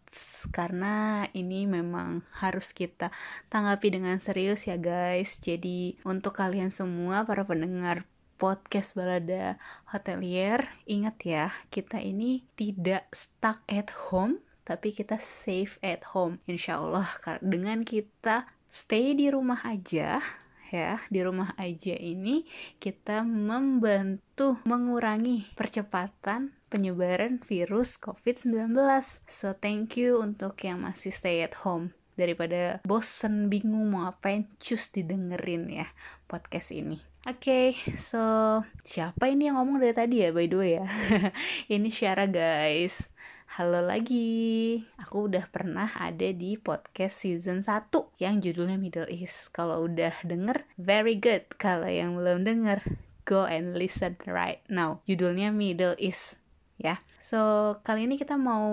Karena 0.50 1.30
ini 1.38 1.70
memang 1.70 2.26
harus 2.42 2.74
kita 2.74 3.14
tanggapi 3.46 3.94
dengan 3.94 4.18
serius 4.18 4.66
ya 4.66 4.74
guys. 4.74 5.38
Jadi 5.38 6.02
untuk 6.02 6.34
kalian 6.34 6.74
semua 6.74 7.22
para 7.22 7.46
pendengar 7.46 8.10
podcast 8.42 8.98
balada 8.98 9.54
hotelier, 9.94 10.66
ingat 10.90 11.22
ya, 11.22 11.46
kita 11.70 12.02
ini 12.02 12.42
tidak 12.58 13.06
stuck 13.14 13.62
at 13.70 14.10
home, 14.10 14.42
tapi 14.66 14.90
kita 14.90 15.22
safe 15.22 15.78
at 15.78 16.10
home. 16.10 16.42
Insya 16.50 16.82
Allah 16.82 17.06
dengan 17.38 17.86
kita 17.86 18.50
stay 18.66 19.14
di 19.14 19.30
rumah 19.30 19.62
aja, 19.62 20.18
ya 20.74 20.98
di 21.06 21.20
rumah 21.22 21.54
aja 21.60 21.94
ini 21.94 22.48
kita 22.82 23.22
membantu 23.22 24.58
mengurangi 24.66 25.52
percepatan 25.54 26.56
penyebaran 26.66 27.38
virus 27.44 28.00
COVID-19. 28.00 28.74
So 29.28 29.54
thank 29.54 30.00
you 30.00 30.18
untuk 30.18 30.58
yang 30.66 30.82
masih 30.82 31.14
stay 31.14 31.44
at 31.46 31.62
home 31.62 31.94
daripada 32.16 32.80
bosen 32.88 33.52
bingung 33.52 33.92
mau 33.92 34.08
ngapain 34.08 34.48
cus 34.56 34.88
didengerin 34.90 35.68
ya 35.68 35.86
podcast 36.24 36.72
ini. 36.72 37.11
Oke, 37.22 37.78
okay, 37.78 37.94
so 37.94 38.18
siapa 38.82 39.30
ini 39.30 39.46
yang 39.46 39.54
ngomong 39.54 39.78
dari 39.78 39.94
tadi 39.94 40.26
ya 40.26 40.34
by 40.34 40.50
the 40.50 40.58
way 40.58 40.74
ya? 40.74 40.90
ini 41.78 41.86
Syara 41.86 42.26
guys. 42.26 43.06
Halo 43.46 43.78
lagi, 43.78 44.82
aku 44.98 45.30
udah 45.30 45.46
pernah 45.46 45.86
ada 46.02 46.34
di 46.34 46.58
podcast 46.58 47.22
season 47.22 47.62
1 47.62 47.94
yang 48.18 48.42
judulnya 48.42 48.74
Middle 48.74 49.06
East. 49.06 49.54
Kalau 49.54 49.86
udah 49.86 50.10
denger, 50.26 50.66
very 50.74 51.14
good. 51.14 51.46
Kalau 51.62 51.86
yang 51.86 52.18
belum 52.18 52.42
denger, 52.42 52.82
go 53.22 53.46
and 53.46 53.78
listen 53.78 54.18
right 54.26 54.58
now. 54.66 54.98
Judulnya 55.06 55.54
Middle 55.54 55.94
East 56.02 56.42
ya. 56.74 57.06
So, 57.22 57.38
kali 57.86 58.10
ini 58.10 58.18
kita 58.18 58.34
mau 58.34 58.66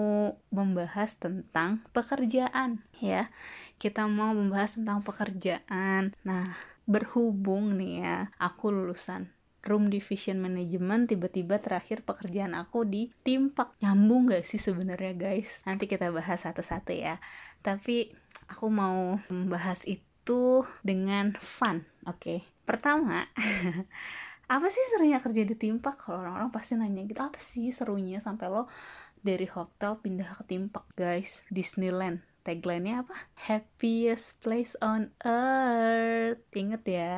membahas 0.50 1.22
tentang 1.22 1.86
pekerjaan 1.94 2.82
ya. 2.98 3.30
Kita 3.78 4.10
mau 4.10 4.34
membahas 4.34 4.74
tentang 4.74 5.06
pekerjaan. 5.06 6.18
Nah, 6.26 6.50
berhubung 6.90 7.78
nih 7.78 7.94
ya, 8.02 8.18
aku 8.42 8.74
lulusan 8.74 9.30
room 9.68 9.92
division 9.92 10.40
management 10.40 11.12
tiba-tiba 11.12 11.60
terakhir 11.60 12.04
pekerjaan 12.08 12.56
aku 12.56 12.88
di 12.88 13.12
timpak. 13.24 13.76
Nyambung 13.84 14.32
gak 14.32 14.48
sih 14.48 14.62
sebenarnya 14.62 15.14
guys? 15.16 15.62
Nanti 15.68 15.86
kita 15.86 16.10
bahas 16.10 16.48
satu-satu 16.48 16.96
ya. 16.96 17.20
Tapi 17.60 18.10
aku 18.48 18.72
mau 18.72 19.20
membahas 19.28 19.84
itu 19.86 20.64
dengan 20.86 21.36
fun 21.40 21.84
oke? 22.06 22.22
Okay. 22.22 22.40
pertama 22.70 23.26
apa 24.54 24.68
sih 24.70 24.84
serunya 24.94 25.18
kerja 25.18 25.42
di 25.42 25.58
timpak? 25.58 25.98
Kalau 26.06 26.22
orang-orang 26.22 26.54
pasti 26.54 26.78
nanya 26.78 27.02
gitu 27.10 27.22
apa 27.26 27.42
sih 27.42 27.74
serunya 27.74 28.22
sampai 28.22 28.46
lo 28.46 28.70
dari 29.20 29.50
hotel 29.50 29.98
pindah 29.98 30.38
ke 30.38 30.44
timpak 30.46 30.86
guys? 30.94 31.42
Disneyland 31.50 32.29
tagline-nya 32.44 33.06
apa? 33.06 33.16
Happiest 33.50 34.40
place 34.44 34.74
on 34.80 35.12
earth. 35.24 36.42
Ingat 36.56 36.84
ya. 36.88 37.16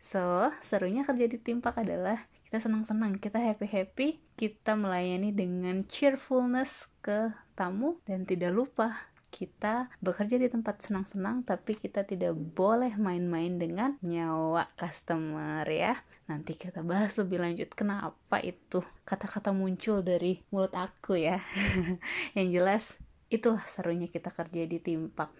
So, 0.00 0.52
serunya 0.60 1.04
kerja 1.04 1.26
di 1.28 1.40
Timpak 1.40 1.80
adalah 1.80 2.28
kita 2.48 2.70
senang-senang, 2.70 3.18
kita 3.18 3.42
happy-happy, 3.42 4.22
kita 4.38 4.78
melayani 4.78 5.34
dengan 5.34 5.82
cheerfulness 5.90 6.86
ke 7.02 7.34
tamu 7.58 7.98
dan 8.06 8.22
tidak 8.28 8.54
lupa 8.54 9.10
kita 9.34 9.90
bekerja 9.98 10.38
di 10.38 10.46
tempat 10.46 10.78
senang-senang 10.78 11.42
tapi 11.42 11.74
kita 11.74 12.06
tidak 12.06 12.38
boleh 12.38 12.94
main-main 12.94 13.58
dengan 13.58 13.98
nyawa 14.06 14.70
customer 14.78 15.66
ya. 15.66 15.98
Nanti 16.30 16.54
kita 16.54 16.86
bahas 16.86 17.18
lebih 17.18 17.42
lanjut 17.42 17.74
kenapa 17.74 18.38
itu 18.38 18.86
kata-kata 19.02 19.50
muncul 19.50 20.06
dari 20.06 20.38
mulut 20.54 20.70
aku 20.78 21.18
ya. 21.18 21.42
Yang 22.38 22.48
jelas 22.54 22.84
itulah 23.32 23.64
serunya 23.64 24.08
kita 24.08 24.32
kerja 24.32 24.64
di 24.68 24.78
Timpak. 24.80 25.30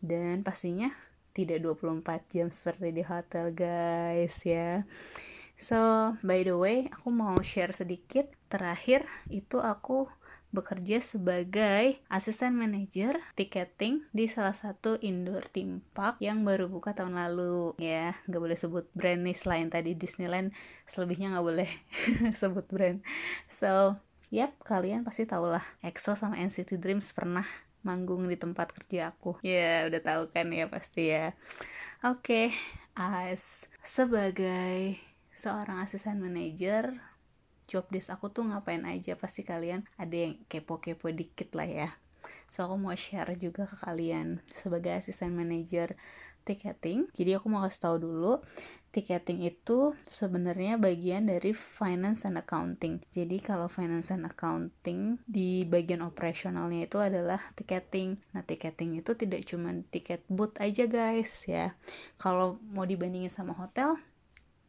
Dan 0.00 0.40
pastinya 0.40 0.88
tidak 1.36 1.62
24 1.62 2.04
jam 2.32 2.48
seperti 2.50 2.90
di 2.90 3.02
hotel 3.04 3.52
guys 3.54 4.40
ya. 4.42 4.84
So, 5.60 6.12
by 6.24 6.40
the 6.40 6.56
way, 6.56 6.88
aku 6.88 7.12
mau 7.12 7.36
share 7.44 7.76
sedikit. 7.76 8.32
Terakhir 8.48 9.04
itu 9.28 9.60
aku 9.60 10.08
bekerja 10.50 10.98
sebagai 10.98 12.02
asisten 12.10 12.58
manajer 12.58 13.22
ticketing 13.38 14.02
di 14.10 14.26
salah 14.26 14.54
satu 14.54 14.98
indoor 14.98 15.46
theme 15.54 15.78
park 15.94 16.18
yang 16.18 16.42
baru 16.42 16.66
buka 16.66 16.90
tahun 16.90 17.14
lalu 17.14 17.78
ya 17.78 18.18
nggak 18.26 18.42
boleh 18.42 18.58
sebut 18.58 18.90
brand 18.90 19.22
nih 19.22 19.38
selain 19.38 19.70
tadi 19.70 19.94
Disneyland 19.94 20.50
selebihnya 20.90 21.38
nggak 21.38 21.46
boleh 21.46 21.70
sebut 22.40 22.66
brand 22.66 22.98
so 23.46 23.94
yap 24.30 24.54
kalian 24.62 25.02
pasti 25.02 25.26
tau 25.26 25.50
lah 25.50 25.62
EXO 25.82 26.14
sama 26.14 26.38
NCT 26.38 26.78
Dreams 26.78 27.10
pernah 27.10 27.42
manggung 27.82 28.30
di 28.30 28.38
tempat 28.38 28.70
kerja 28.70 29.10
aku. 29.10 29.42
Ya 29.42 29.58
yeah, 29.58 29.90
udah 29.90 30.00
tahu 30.00 30.22
kan 30.30 30.46
ya 30.54 30.70
pasti 30.70 31.10
ya. 31.10 31.34
Oke 32.06 32.54
okay. 32.54 32.56
as 32.94 33.66
sebagai 33.82 34.94
seorang 35.34 35.82
asisten 35.82 36.22
manajer 36.22 36.94
job 37.66 37.90
desk 37.90 38.14
aku 38.14 38.30
tuh 38.30 38.46
ngapain 38.46 38.86
aja? 38.86 39.18
Pasti 39.18 39.42
kalian 39.42 39.82
ada 39.98 40.14
yang 40.14 40.38
kepo-kepo 40.46 41.10
dikit 41.10 41.50
lah 41.58 41.66
ya. 41.66 41.88
So 42.46 42.66
aku 42.66 42.78
mau 42.78 42.94
share 42.94 43.34
juga 43.34 43.66
ke 43.66 43.78
kalian. 43.78 44.42
Sebagai 44.50 44.94
asisten 44.94 45.34
manager 45.34 45.98
ticketing 46.42 47.08
jadi 47.12 47.40
aku 47.40 47.46
mau 47.48 47.62
kasih 47.64 47.82
tahu 47.86 47.96
dulu 48.04 48.32
ticketing 48.90 49.46
itu 49.46 49.94
sebenarnya 50.10 50.74
bagian 50.74 51.30
dari 51.30 51.54
finance 51.54 52.26
and 52.26 52.42
accounting. 52.42 52.98
Jadi 53.14 53.38
kalau 53.38 53.70
finance 53.70 54.10
and 54.10 54.26
accounting 54.26 55.22
di 55.30 55.62
bagian 55.62 56.02
operasionalnya 56.02 56.90
itu 56.90 56.98
adalah 56.98 57.38
ticketing. 57.54 58.18
Nah, 58.34 58.42
ticketing 58.42 58.98
itu 58.98 59.14
tidak 59.14 59.46
cuma 59.46 59.78
tiket 59.94 60.26
booth 60.26 60.58
aja 60.58 60.90
guys 60.90 61.46
ya. 61.46 61.78
Kalau 62.18 62.58
mau 62.74 62.82
dibandingin 62.82 63.30
sama 63.30 63.54
hotel, 63.54 63.94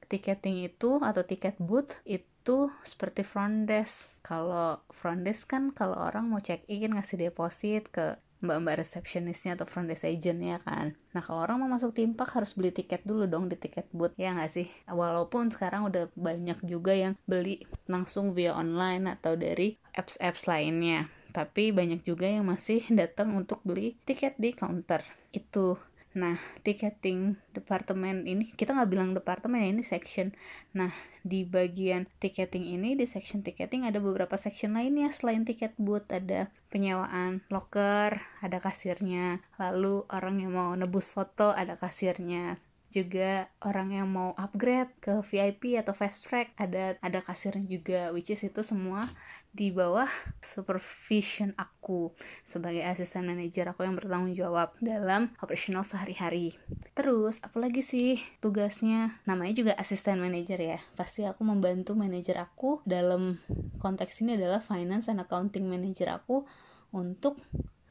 ticketing 0.05 0.69
itu 0.69 1.01
atau 1.01 1.25
tiket 1.25 1.57
booth 1.57 1.89
itu 2.05 2.29
itu 2.41 2.73
seperti 2.81 3.21
front 3.21 3.69
desk. 3.69 4.17
Kalau 4.25 4.81
front 4.89 5.21
desk 5.21 5.45
kan 5.45 5.69
kalau 5.69 5.93
orang 5.93 6.25
mau 6.25 6.41
check 6.41 6.65
in 6.65 6.97
ngasih 6.97 7.29
deposit 7.29 7.85
ke 7.93 8.17
mbak-mbak 8.41 8.81
resepsionisnya 8.81 9.55
atau 9.55 9.69
front 9.69 9.87
desk 9.87 10.09
agentnya 10.09 10.57
kan. 10.61 10.97
Nah 11.13 11.21
kalau 11.21 11.45
orang 11.45 11.61
mau 11.61 11.69
masuk 11.71 11.93
timpak 11.95 12.33
harus 12.33 12.57
beli 12.57 12.73
tiket 12.73 13.05
dulu 13.05 13.29
dong 13.29 13.47
di 13.47 13.55
tiket 13.55 13.87
booth 13.93 14.17
ya 14.17 14.33
nggak 14.33 14.51
sih? 14.51 14.67
Walaupun 14.89 15.53
sekarang 15.53 15.87
udah 15.87 16.09
banyak 16.17 16.59
juga 16.65 16.91
yang 16.97 17.13
beli 17.29 17.63
langsung 17.87 18.33
via 18.33 18.57
online 18.57 19.15
atau 19.17 19.37
dari 19.37 19.77
apps-apps 19.93 20.49
lainnya. 20.49 21.07
Tapi 21.31 21.71
banyak 21.71 22.03
juga 22.03 22.27
yang 22.27 22.49
masih 22.49 22.83
datang 22.99 23.31
untuk 23.37 23.63
beli 23.63 23.95
tiket 24.03 24.35
di 24.35 24.51
counter. 24.51 25.05
Itu 25.31 25.79
Nah, 26.11 26.35
ticketing 26.67 27.39
departemen 27.55 28.27
ini 28.27 28.51
kita 28.51 28.75
nggak 28.75 28.91
bilang 28.91 29.15
departemen 29.15 29.63
ya 29.63 29.69
ini 29.71 29.83
section. 29.83 30.35
Nah, 30.75 30.91
di 31.23 31.47
bagian 31.47 32.09
ticketing 32.19 32.67
ini 32.75 32.99
di 32.99 33.07
section 33.07 33.39
ticketing 33.39 33.87
ada 33.87 34.03
beberapa 34.03 34.35
section 34.35 34.75
lainnya 34.75 35.07
selain 35.13 35.47
tiket 35.47 35.71
booth 35.79 36.11
ada 36.11 36.51
penyewaan 36.67 37.47
locker, 37.47 38.19
ada 38.43 38.57
kasirnya. 38.59 39.39
Lalu 39.55 40.03
orang 40.11 40.43
yang 40.43 40.51
mau 40.51 40.75
nebus 40.75 41.15
foto 41.15 41.55
ada 41.55 41.79
kasirnya 41.79 42.59
juga 42.91 43.47
orang 43.63 43.95
yang 43.95 44.11
mau 44.11 44.35
upgrade 44.35 44.91
ke 44.99 45.23
VIP 45.23 45.79
atau 45.79 45.95
fast 45.95 46.27
track 46.27 46.51
ada 46.59 46.99
ada 46.99 47.23
kasirnya 47.23 47.63
juga 47.63 48.11
which 48.11 48.29
is 48.29 48.43
itu 48.43 48.59
semua 48.61 49.07
di 49.51 49.67
bawah 49.71 50.07
supervision 50.39 51.51
aku 51.59 52.15
sebagai 52.43 52.83
asisten 52.87 53.27
manajer 53.27 53.67
aku 53.67 53.83
yang 53.83 53.99
bertanggung 53.99 54.31
jawab 54.31 54.71
dalam 54.79 55.35
operasional 55.43 55.83
sehari-hari. 55.83 56.55
Terus 56.95 57.43
apalagi 57.43 57.83
sih 57.83 58.23
tugasnya? 58.39 59.19
Namanya 59.27 59.51
juga 59.55 59.73
asisten 59.75 60.23
manajer 60.23 60.59
ya. 60.59 60.79
Pasti 60.95 61.27
aku 61.27 61.43
membantu 61.43 61.99
manajer 61.99 62.39
aku 62.39 62.79
dalam 62.87 63.43
konteks 63.83 64.23
ini 64.23 64.39
adalah 64.39 64.63
finance 64.63 65.11
and 65.11 65.19
accounting 65.19 65.67
manager 65.67 66.07
aku 66.07 66.47
untuk 66.95 67.39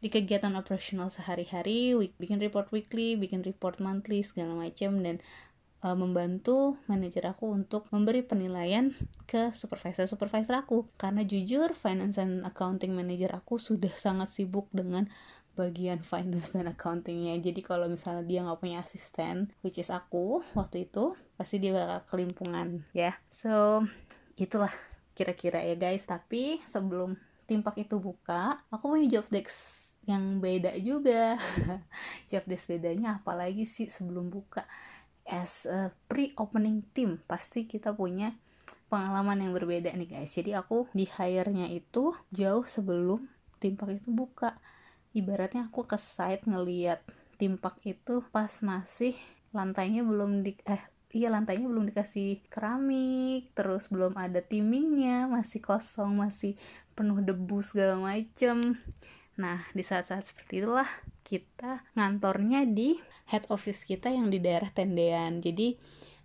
di 0.01 0.09
kegiatan 0.09 0.57
operasional 0.57 1.13
sehari-hari, 1.13 1.93
bikin 2.17 2.41
report 2.41 2.73
weekly, 2.73 3.21
bikin 3.21 3.45
report 3.45 3.79
monthly 3.85 4.25
segala 4.25 4.57
macam 4.57 5.05
dan 5.05 5.21
uh, 5.85 5.97
membantu 5.97 6.81
manajer 6.89 7.29
aku 7.29 7.53
untuk 7.53 7.89
memberi 7.93 8.25
penilaian 8.25 8.93
ke 9.29 9.53
supervisor 9.53 10.09
supervisor 10.09 10.57
aku. 10.57 10.89
Karena 10.97 11.25
jujur 11.25 11.77
finance 11.77 12.21
and 12.21 12.45
accounting 12.49 12.97
manager 12.97 13.33
aku 13.37 13.61
sudah 13.61 13.93
sangat 13.97 14.33
sibuk 14.33 14.69
dengan 14.73 15.09
bagian 15.59 16.01
finance 16.01 16.57
dan 16.57 16.71
accountingnya. 16.71 17.37
Jadi 17.41 17.61
kalau 17.61 17.85
misalnya 17.85 18.25
dia 18.25 18.41
nggak 18.41 18.61
punya 18.61 18.81
asisten 18.81 19.53
which 19.61 19.77
is 19.77 19.93
aku 19.93 20.41
waktu 20.57 20.89
itu 20.89 21.13
pasti 21.37 21.61
dia 21.61 21.77
bakal 21.77 22.01
kelimpungan 22.17 22.89
ya. 22.97 23.19
So 23.29 23.85
itulah 24.41 24.73
kira-kira 25.13 25.61
ya 25.61 25.77
guys. 25.77 26.09
Tapi 26.09 26.65
sebelum 26.65 27.21
timpak 27.51 27.83
itu 27.83 27.99
buka 27.99 28.63
aku 28.71 28.95
punya 28.95 29.21
job 29.21 29.27
desk 29.27 29.90
yang 30.09 30.41
beda 30.41 30.77
juga. 30.81 31.37
Job 32.31 32.45
desk 32.49 32.73
bedanya 32.73 33.21
apalagi 33.21 33.69
sih 33.69 33.89
sebelum 33.89 34.33
buka. 34.33 34.65
As 35.29 35.69
a 35.69 35.95
pre-opening 36.11 36.83
team 36.97 37.23
pasti 37.29 37.69
kita 37.69 37.95
punya 37.95 38.35
pengalaman 38.91 39.39
yang 39.45 39.53
berbeda 39.55 39.93
nih 39.95 40.21
guys. 40.21 40.35
Jadi 40.35 40.57
aku 40.57 40.91
di 40.91 41.07
hire-nya 41.07 41.71
itu 41.71 42.17
jauh 42.35 42.67
sebelum 42.67 43.29
timpak 43.63 44.03
itu 44.03 44.11
buka. 44.11 44.59
Ibaratnya 45.15 45.71
aku 45.71 45.87
ke 45.87 45.99
site 45.99 46.47
ngeliat 46.47 47.03
timpak 47.39 47.79
itu 47.87 48.23
pas 48.35 48.51
masih 48.61 49.17
lantainya 49.51 50.07
belum 50.07 50.47
di 50.47 50.55
eh 50.69 50.83
iya 51.11 51.33
lantainya 51.33 51.67
belum 51.67 51.91
dikasih 51.91 52.47
keramik 52.47 53.51
terus 53.59 53.91
belum 53.91 54.15
ada 54.15 54.39
timingnya 54.39 55.27
masih 55.27 55.59
kosong 55.59 56.23
masih 56.23 56.55
penuh 56.95 57.19
debu 57.19 57.59
segala 57.67 57.99
macem 57.99 58.79
Nah, 59.41 59.65
di 59.73 59.81
saat-saat 59.81 60.29
seperti 60.29 60.61
itulah 60.61 60.87
kita 61.25 61.89
ngantornya 61.97 62.69
di 62.69 63.01
head 63.33 63.49
office 63.49 63.89
kita 63.89 64.13
yang 64.13 64.29
di 64.29 64.37
daerah 64.37 64.69
Tendean. 64.69 65.41
Jadi, 65.41 65.81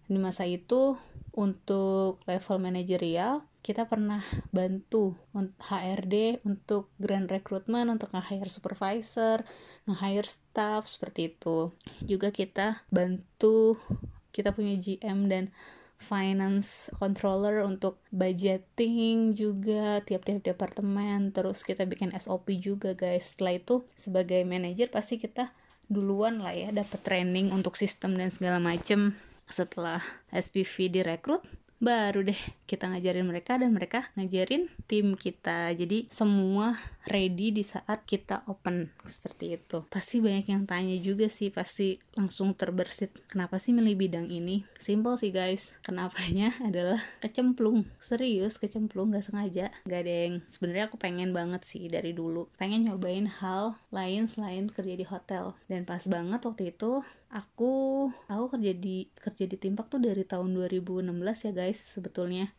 di 0.06 0.18
masa 0.20 0.44
itu 0.44 1.00
untuk 1.32 2.20
level 2.28 2.58
manajerial 2.60 3.48
kita 3.66 3.90
pernah 3.90 4.22
bantu 4.54 5.18
HRD 5.34 6.46
untuk 6.46 6.94
grand 7.02 7.26
recruitment, 7.26 7.90
untuk 7.90 8.14
nge-hire 8.14 8.46
supervisor, 8.46 9.42
nge-hire 9.90 10.30
staff 10.30 10.86
seperti 10.86 11.34
itu. 11.34 11.74
Juga 12.06 12.30
kita 12.30 12.86
bantu 12.94 13.82
kita 14.30 14.54
punya 14.54 14.78
GM 14.78 15.26
dan 15.26 15.50
finance 15.98 16.92
controller 17.00 17.64
untuk 17.64 17.98
budgeting 18.12 19.34
juga 19.34 20.00
tiap-tiap 20.04 20.44
departemen. 20.44 21.32
Terus 21.32 21.64
kita 21.64 21.88
bikin 21.88 22.14
SOP 22.16 22.54
juga 22.60 22.94
guys. 22.94 23.34
Setelah 23.34 23.60
itu 23.60 23.76
sebagai 23.98 24.42
manajer 24.44 24.92
pasti 24.92 25.18
kita 25.18 25.52
duluan 25.86 26.42
lah 26.42 26.54
ya 26.54 26.70
dapat 26.74 27.00
training 27.06 27.54
untuk 27.54 27.78
sistem 27.78 28.18
dan 28.18 28.30
segala 28.30 28.58
macem. 28.62 29.18
Setelah 29.46 30.02
SPV 30.34 30.90
direkrut 30.90 31.46
baru 31.80 32.24
deh 32.24 32.40
kita 32.66 32.90
ngajarin 32.90 33.28
mereka 33.30 33.62
dan 33.62 33.72
mereka 33.76 34.10
ngajarin 34.18 34.72
tim 34.90 35.14
kita. 35.14 35.70
Jadi 35.76 36.10
semua 36.10 36.80
ready 37.06 37.54
di 37.54 37.62
saat 37.62 38.04
kita 38.10 38.42
open 38.50 38.90
seperti 39.06 39.60
itu. 39.60 39.86
Pasti 39.88 40.18
banyak 40.20 40.50
yang 40.50 40.64
tanya 40.66 40.98
juga 40.98 41.30
sih 41.30 41.54
pasti 41.54 42.02
langsung 42.18 42.58
terbersit 42.58 43.14
kenapa 43.30 43.62
sih 43.62 43.76
milih 43.76 43.96
bidang 43.96 44.28
ini? 44.34 44.66
Simple 44.82 45.20
sih 45.22 45.30
guys. 45.30 45.76
Kenapanya 45.86 46.58
adalah 46.68 47.02
kecemplung. 47.22 47.86
Serius 48.02 48.58
kecemplung 48.58 49.14
gak 49.14 49.30
sengaja. 49.30 49.70
Gak 49.86 50.02
ada 50.08 50.16
yang 50.30 50.42
sebenarnya 50.50 50.90
aku 50.90 50.98
pengen 50.98 51.32
banget 51.36 51.62
sih 51.68 51.86
dari 51.86 52.16
dulu. 52.16 52.50
Pengen 52.58 52.90
nyobain 52.90 53.30
hal 53.30 53.78
lain 53.94 54.26
selain 54.26 54.72
kerja 54.72 54.96
di 54.98 55.06
hotel. 55.06 55.54
Dan 55.70 55.86
pas 55.86 56.02
banget 56.10 56.42
waktu 56.42 56.74
itu 56.74 57.06
aku 57.36 58.08
aku 58.32 58.46
kerja 58.56 58.72
di 58.72 59.12
kerja 59.12 59.44
di 59.44 59.60
Timpak 59.60 59.92
tuh 59.92 60.00
dari 60.00 60.24
tahun 60.24 60.56
2016 60.56 61.12
ya 61.20 61.52
guys 61.52 61.80
sebetulnya 61.84 62.56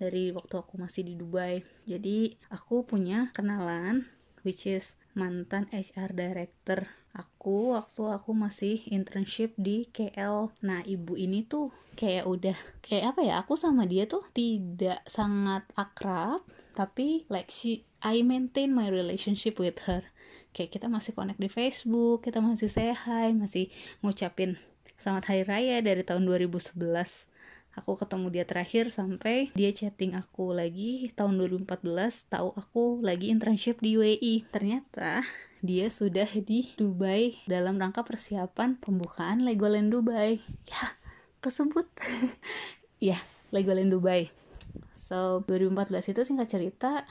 dari 0.00 0.32
waktu 0.32 0.56
aku 0.56 0.80
masih 0.80 1.04
di 1.04 1.14
Dubai 1.20 1.60
jadi 1.84 2.32
aku 2.48 2.88
punya 2.88 3.28
kenalan 3.36 4.08
which 4.48 4.64
is 4.64 4.96
mantan 5.12 5.68
HR 5.68 6.16
director 6.16 6.88
aku 7.14 7.78
waktu 7.78 8.02
aku 8.10 8.34
masih 8.34 8.82
internship 8.90 9.54
di 9.54 9.86
KL. 9.94 10.50
Nah, 10.66 10.82
ibu 10.82 11.14
ini 11.14 11.46
tuh 11.46 11.70
kayak 11.94 12.26
udah 12.26 12.58
kayak 12.82 13.14
apa 13.14 13.20
ya? 13.22 13.34
Aku 13.46 13.54
sama 13.54 13.86
dia 13.86 14.10
tuh 14.10 14.26
tidak 14.34 15.00
sangat 15.06 15.62
akrab, 15.78 16.42
tapi 16.74 17.22
like 17.30 17.48
she 17.48 17.86
I 18.02 18.26
maintain 18.26 18.74
my 18.74 18.90
relationship 18.90 19.62
with 19.62 19.86
her. 19.86 20.04
Kayak 20.54 20.70
kita 20.78 20.86
masih 20.86 21.12
connect 21.18 21.42
di 21.42 21.50
Facebook, 21.50 22.22
kita 22.22 22.38
masih 22.38 22.70
hi, 22.70 23.34
masih 23.34 23.74
ngucapin 24.00 24.54
selamat 24.94 25.34
hari 25.34 25.42
raya 25.42 25.76
dari 25.82 26.06
tahun 26.06 26.22
2011 26.22 26.78
aku 27.74 27.98
ketemu 27.98 28.26
dia 28.30 28.44
terakhir 28.46 28.94
sampai 28.94 29.50
dia 29.58 29.74
chatting 29.74 30.14
aku 30.14 30.54
lagi 30.54 31.10
tahun 31.18 31.34
2014 31.66 32.30
tahu 32.30 32.54
aku 32.54 33.02
lagi 33.02 33.34
internship 33.34 33.82
di 33.82 33.98
UAE 33.98 34.46
ternyata 34.54 35.26
dia 35.64 35.90
sudah 35.90 36.30
di 36.30 36.70
Dubai 36.78 37.42
dalam 37.50 37.80
rangka 37.80 38.06
persiapan 38.06 38.76
pembukaan 38.78 39.42
Legoland 39.48 39.90
Dubai. 39.90 40.44
Ya 40.68 40.84
kesebut. 41.40 41.88
Ya 43.02 43.20
Legoland 43.52 43.92
Dubai. 43.92 44.32
So 44.96 45.44
2014 45.44 46.12
itu 46.16 46.20
singkat 46.24 46.48
cerita 46.48 47.04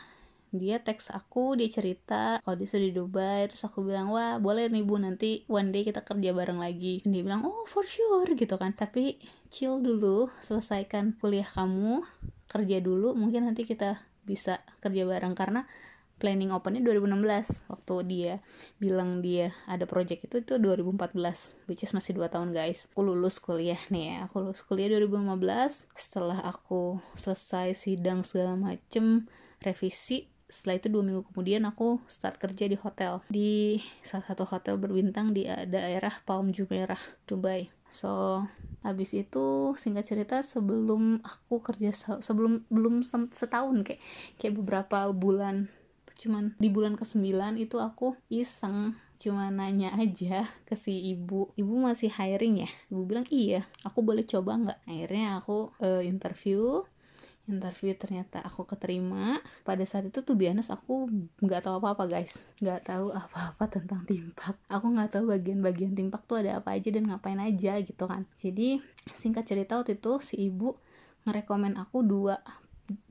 dia 0.54 0.78
teks 0.78 1.10
aku 1.10 1.58
dia 1.58 1.68
cerita. 1.68 2.38
Kalau 2.46 2.56
dia 2.56 2.70
sudah 2.70 2.86
di 2.86 2.94
Dubai 2.94 3.50
terus 3.50 3.66
aku 3.66 3.82
bilang 3.82 4.13
wah 4.13 4.38
boleh 4.38 4.70
nih 4.70 4.86
bu 4.86 5.02
nanti 5.02 5.42
one 5.50 5.74
day 5.74 5.82
kita 5.82 6.06
kerja 6.06 6.30
bareng 6.30 6.62
lagi. 6.62 7.02
Dia 7.02 7.22
bilang 7.26 7.42
oh 7.44 7.66
for 7.66 7.84
sure 7.84 8.30
gitu 8.38 8.54
kan. 8.62 8.78
Tapi 8.78 9.18
chill 9.50 9.82
dulu 9.82 10.30
selesaikan 10.46 11.18
kuliah 11.18 11.50
kamu 11.50 12.06
kerja 12.46 12.78
dulu 12.80 13.18
mungkin 13.18 13.50
nanti 13.50 13.66
kita 13.66 14.06
bisa 14.24 14.62
kerja 14.78 15.10
bareng. 15.10 15.34
Karena 15.34 15.66
planning 16.22 16.54
opennya 16.54 16.80
2016 16.86 17.68
waktu 17.68 17.96
dia 18.08 18.34
bilang 18.78 19.20
dia 19.20 19.52
ada 19.68 19.84
project 19.84 20.30
itu 20.30 20.39
itu 20.39 20.54
2014 20.56 21.68
which 21.68 21.84
is 21.84 21.92
masih 21.92 22.16
2 22.16 22.30
tahun 22.30 22.54
guys. 22.54 22.88
Aku 22.94 23.02
lulus 23.02 23.42
kuliah 23.42 23.82
nih 23.89 24.04
ya. 24.08 24.18
Aku 24.30 24.46
lulus 24.46 24.62
kuliah 24.62 24.88
2015 25.02 25.89
setelah 25.98 26.39
aku 26.46 27.02
selesai 27.18 27.74
sidang 27.74 28.22
segala 28.22 28.54
macem 28.54 29.26
revisi 29.60 30.33
setelah 30.54 30.78
itu 30.78 30.88
dua 30.94 31.02
minggu 31.02 31.26
kemudian 31.34 31.66
aku 31.66 31.98
start 32.06 32.38
kerja 32.38 32.70
di 32.70 32.78
hotel. 32.78 33.26
Di 33.26 33.82
salah 34.06 34.30
satu 34.30 34.46
hotel 34.46 34.78
berbintang 34.78 35.34
di 35.34 35.50
daerah 35.50 36.13
Palm 36.30 36.54
Jumeirah 36.54 37.02
Dubai. 37.26 37.74
So 37.89 38.46
habis 38.86 39.13
itu 39.18 39.74
singkat 39.78 40.06
cerita 40.06 40.46
sebelum 40.46 41.26
aku 41.26 41.62
kerja 41.66 41.89
sebelum 42.22 42.70
belum 42.70 43.02
setahun 43.34 43.82
kayak 43.82 44.02
kayak 44.38 44.54
beberapa 44.62 45.10
bulan. 45.10 45.74
Cuman 46.13 46.54
di 46.62 46.70
bulan 46.70 46.94
ke-9 46.94 47.58
itu 47.58 47.82
aku 47.82 48.13
iseng 48.30 48.94
cuma 49.18 49.48
nanya 49.48 49.96
aja 49.96 50.52
ke 50.68 50.76
si 50.76 51.16
ibu. 51.16 51.54
Ibu 51.56 51.74
masih 51.86 52.12
hiring 52.12 52.68
ya? 52.68 52.70
Ibu 52.92 53.02
bilang 53.08 53.26
iya 53.32 53.66
aku 53.82 54.04
boleh 54.04 54.26
coba 54.28 54.58
nggak? 54.58 54.80
Akhirnya 54.84 55.39
aku 55.39 55.72
uh, 55.80 56.04
interview 56.04 56.84
interview 57.47 57.91
ternyata 57.95 58.39
aku 58.39 58.63
keterima. 58.63 59.39
Pada 59.67 59.84
saat 59.84 60.08
itu 60.08 60.23
tuh 60.23 60.36
biasa 60.36 60.79
aku 60.79 61.12
nggak 61.43 61.67
tahu 61.67 61.84
apa 61.84 61.88
apa 61.95 62.03
guys. 62.08 62.39
Nggak 62.63 62.88
tahu 62.88 63.12
apa 63.12 63.56
apa 63.56 63.63
tentang 63.67 64.01
timpak. 64.08 64.56
Aku 64.71 64.86
nggak 64.93 65.19
tahu 65.19 65.32
bagian-bagian 65.32 65.93
timpak 65.93 66.23
tuh 66.23 66.43
ada 66.43 66.63
apa 66.63 66.75
aja 66.75 66.89
dan 66.93 67.08
ngapain 67.12 67.39
aja 67.39 67.79
gitu 67.84 68.03
kan. 68.08 68.23
Jadi 68.39 68.79
singkat 69.19 69.43
cerita 69.47 69.75
waktu 69.75 69.99
itu 69.99 70.19
si 70.23 70.47
ibu 70.47 70.79
ngerekomen 71.23 71.79
aku 71.79 72.03
dua 72.03 72.39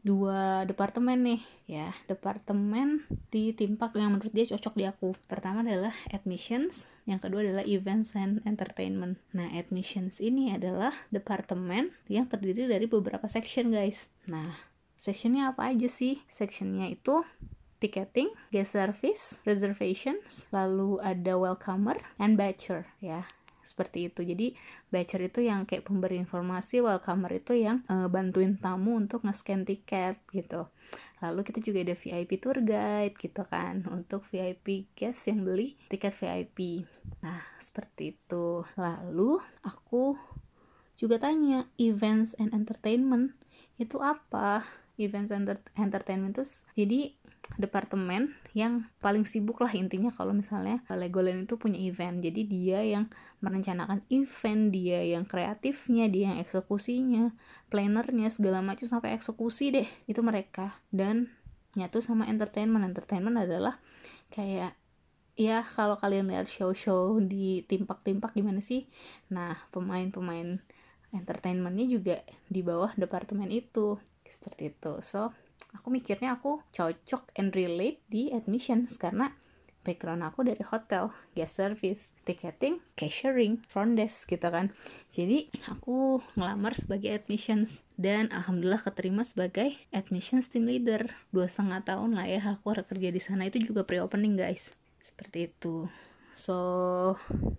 dua 0.02 0.64
departemen 0.68 1.18
nih 1.22 1.42
ya. 1.66 1.94
Departemen 2.06 3.06
di 3.30 3.54
timpak 3.56 3.94
yang 3.98 4.14
menurut 4.14 4.32
dia 4.32 4.48
cocok 4.48 4.74
di 4.74 4.84
aku. 4.88 5.14
Pertama 5.26 5.62
adalah 5.62 5.94
admissions 6.10 6.92
yang 7.08 7.18
kedua 7.18 7.42
adalah 7.42 7.64
events 7.66 8.14
and 8.18 8.42
entertainment. 8.48 9.20
Nah 9.34 9.50
admissions 9.54 10.18
ini 10.18 10.52
adalah 10.54 10.94
departemen 11.12 11.94
yang 12.06 12.26
terdiri 12.26 12.66
dari 12.66 12.86
beberapa 12.86 13.24
section 13.26 13.70
guys. 13.70 14.10
Nah 14.30 14.68
sectionnya 14.98 15.52
apa 15.54 15.70
aja 15.70 15.90
sih? 15.90 16.22
Sectionnya 16.30 16.90
itu 16.90 17.22
ticketing, 17.82 18.30
guest 18.54 18.78
service, 18.78 19.42
reservations, 19.42 20.46
lalu 20.54 21.02
ada 21.02 21.34
welcomer 21.34 21.98
and 22.22 22.38
batcher 22.38 22.86
ya 23.02 23.26
seperti 23.62 24.10
itu. 24.10 24.20
Jadi 24.26 24.54
batcher 24.90 25.22
itu 25.24 25.40
yang 25.42 25.64
kayak 25.64 25.86
pemberi 25.86 26.18
informasi 26.20 26.82
welcomer 26.82 27.32
itu 27.32 27.56
yang 27.56 27.86
uh, 27.88 28.10
bantuin 28.10 28.58
tamu 28.58 28.98
untuk 28.98 29.24
nge-scan 29.24 29.64
tiket 29.64 30.18
gitu. 30.34 30.68
Lalu 31.24 31.40
kita 31.46 31.64
juga 31.64 31.78
ada 31.86 31.94
VIP 31.96 32.30
tour 32.42 32.60
guide 32.60 33.16
gitu 33.16 33.42
kan 33.46 33.86
untuk 33.88 34.26
VIP 34.28 34.92
guest 34.92 35.30
yang 35.30 35.46
beli 35.46 35.78
tiket 35.88 36.12
VIP 36.12 36.84
nah 37.22 37.40
seperti 37.62 38.18
itu. 38.18 38.66
Lalu 38.76 39.38
aku 39.62 40.18
juga 40.98 41.22
tanya 41.22 41.66
events 41.80 42.36
and 42.36 42.52
entertainment 42.52 43.34
itu 43.80 43.98
apa? 44.02 44.66
Events 45.00 45.32
and 45.32 45.48
entertainment 45.74 46.36
itu 46.36 46.44
jadi 46.76 47.16
departemen 47.60 48.32
yang 48.56 48.88
paling 49.02 49.28
sibuk 49.28 49.60
lah 49.60 49.72
intinya 49.74 50.08
kalau 50.14 50.32
misalnya 50.32 50.80
Legoland 50.88 51.44
itu 51.44 51.60
punya 51.60 51.78
event. 51.82 52.22
Jadi 52.22 52.48
dia 52.48 52.80
yang 52.80 53.12
merencanakan 53.44 54.04
event 54.08 54.72
dia 54.72 55.04
yang 55.04 55.28
kreatifnya 55.28 56.08
dia 56.08 56.32
yang 56.32 56.38
eksekusinya 56.40 57.34
plannernya 57.68 58.28
segala 58.32 58.64
macam 58.64 58.88
sampai 58.88 59.16
eksekusi 59.16 59.74
deh 59.74 59.88
itu 60.08 60.20
mereka. 60.24 60.80
Dan 60.88 61.28
nyatu 61.76 62.00
sama 62.00 62.28
entertainment. 62.28 62.84
Entertainment 62.88 63.36
adalah 63.36 63.76
kayak 64.32 64.72
ya 65.36 65.64
kalau 65.64 65.96
kalian 65.96 66.28
lihat 66.28 66.48
show-show 66.48 67.20
di 67.20 67.64
timpak-timpak 67.68 68.32
gimana 68.32 68.64
sih? 68.64 68.88
Nah 69.28 69.56
pemain-pemain 69.72 70.60
entertainmentnya 71.12 71.86
juga 71.88 72.16
di 72.48 72.64
bawah 72.64 72.96
departemen 72.96 73.52
itu. 73.52 74.00
Seperti 74.24 74.72
itu. 74.72 74.92
So 75.04 75.36
aku 75.76 75.88
mikirnya 75.92 76.36
aku 76.36 76.60
cocok 76.72 77.34
and 77.36 77.52
relate 77.56 78.00
di 78.08 78.32
admissions 78.32 78.96
karena 79.00 79.32
background 79.82 80.22
aku 80.22 80.46
dari 80.46 80.62
hotel, 80.62 81.10
guest 81.34 81.58
service, 81.58 82.14
ticketing, 82.22 82.78
cashiering, 82.94 83.58
front 83.66 83.98
desk 83.98 84.30
gitu 84.30 84.46
kan. 84.46 84.70
Jadi 85.10 85.50
aku 85.66 86.22
ngelamar 86.38 86.72
sebagai 86.78 87.10
admissions 87.10 87.82
dan 87.98 88.30
alhamdulillah 88.30 88.80
keterima 88.80 89.26
sebagai 89.26 89.74
admissions 89.90 90.48
team 90.48 90.70
leader. 90.70 91.10
Dua 91.34 91.50
setengah 91.50 91.82
tahun 91.82 92.14
lah 92.14 92.26
ya 92.30 92.40
aku 92.58 92.72
kerja 92.86 93.10
di 93.10 93.20
sana 93.20 93.50
itu 93.50 93.58
juga 93.58 93.82
pre-opening 93.82 94.38
guys. 94.38 94.78
Seperti 95.02 95.50
itu. 95.50 95.90
So 96.32 96.56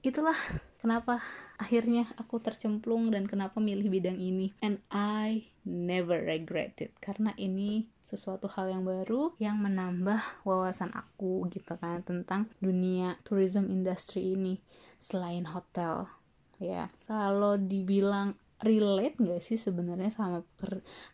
itulah 0.02 0.36
kenapa 0.84 1.24
akhirnya 1.56 2.12
aku 2.20 2.44
tercemplung 2.44 3.08
dan 3.16 3.24
kenapa 3.24 3.64
milih 3.64 3.88
bidang 3.88 4.20
ini. 4.20 4.52
And 4.60 4.84
I 4.92 5.48
never 5.64 6.20
regret 6.20 6.76
it. 6.84 6.92
Karena 7.00 7.32
ini 7.40 7.88
sesuatu 8.04 8.52
hal 8.52 8.68
yang 8.68 8.84
baru 8.84 9.32
yang 9.40 9.64
menambah 9.64 10.44
wawasan 10.44 10.92
aku 10.92 11.48
gitu 11.48 11.80
kan 11.80 12.04
tentang 12.04 12.52
dunia 12.60 13.16
tourism 13.24 13.72
industry 13.72 14.36
ini 14.36 14.60
selain 15.00 15.48
hotel. 15.48 16.12
Ya 16.60 16.92
kalau 17.08 17.56
dibilang 17.56 18.36
relate 18.64 19.20
gak 19.20 19.44
sih 19.44 19.60
sebenarnya 19.60 20.12
sama 20.12 20.40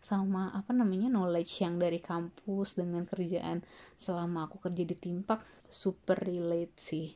sama 0.01 0.53
apa 0.53 0.69
namanya 0.69 1.09
knowledge 1.09 1.65
yang 1.65 1.81
dari 1.81 1.97
kampus 1.97 2.77
dengan 2.77 3.09
kerjaan 3.09 3.65
selama 3.97 4.49
aku 4.49 4.57
kerja 4.65 4.81
di 4.81 4.97
timpak? 4.97 5.45
Super 5.69 6.17
relate 6.25 6.77
sih. 6.81 7.13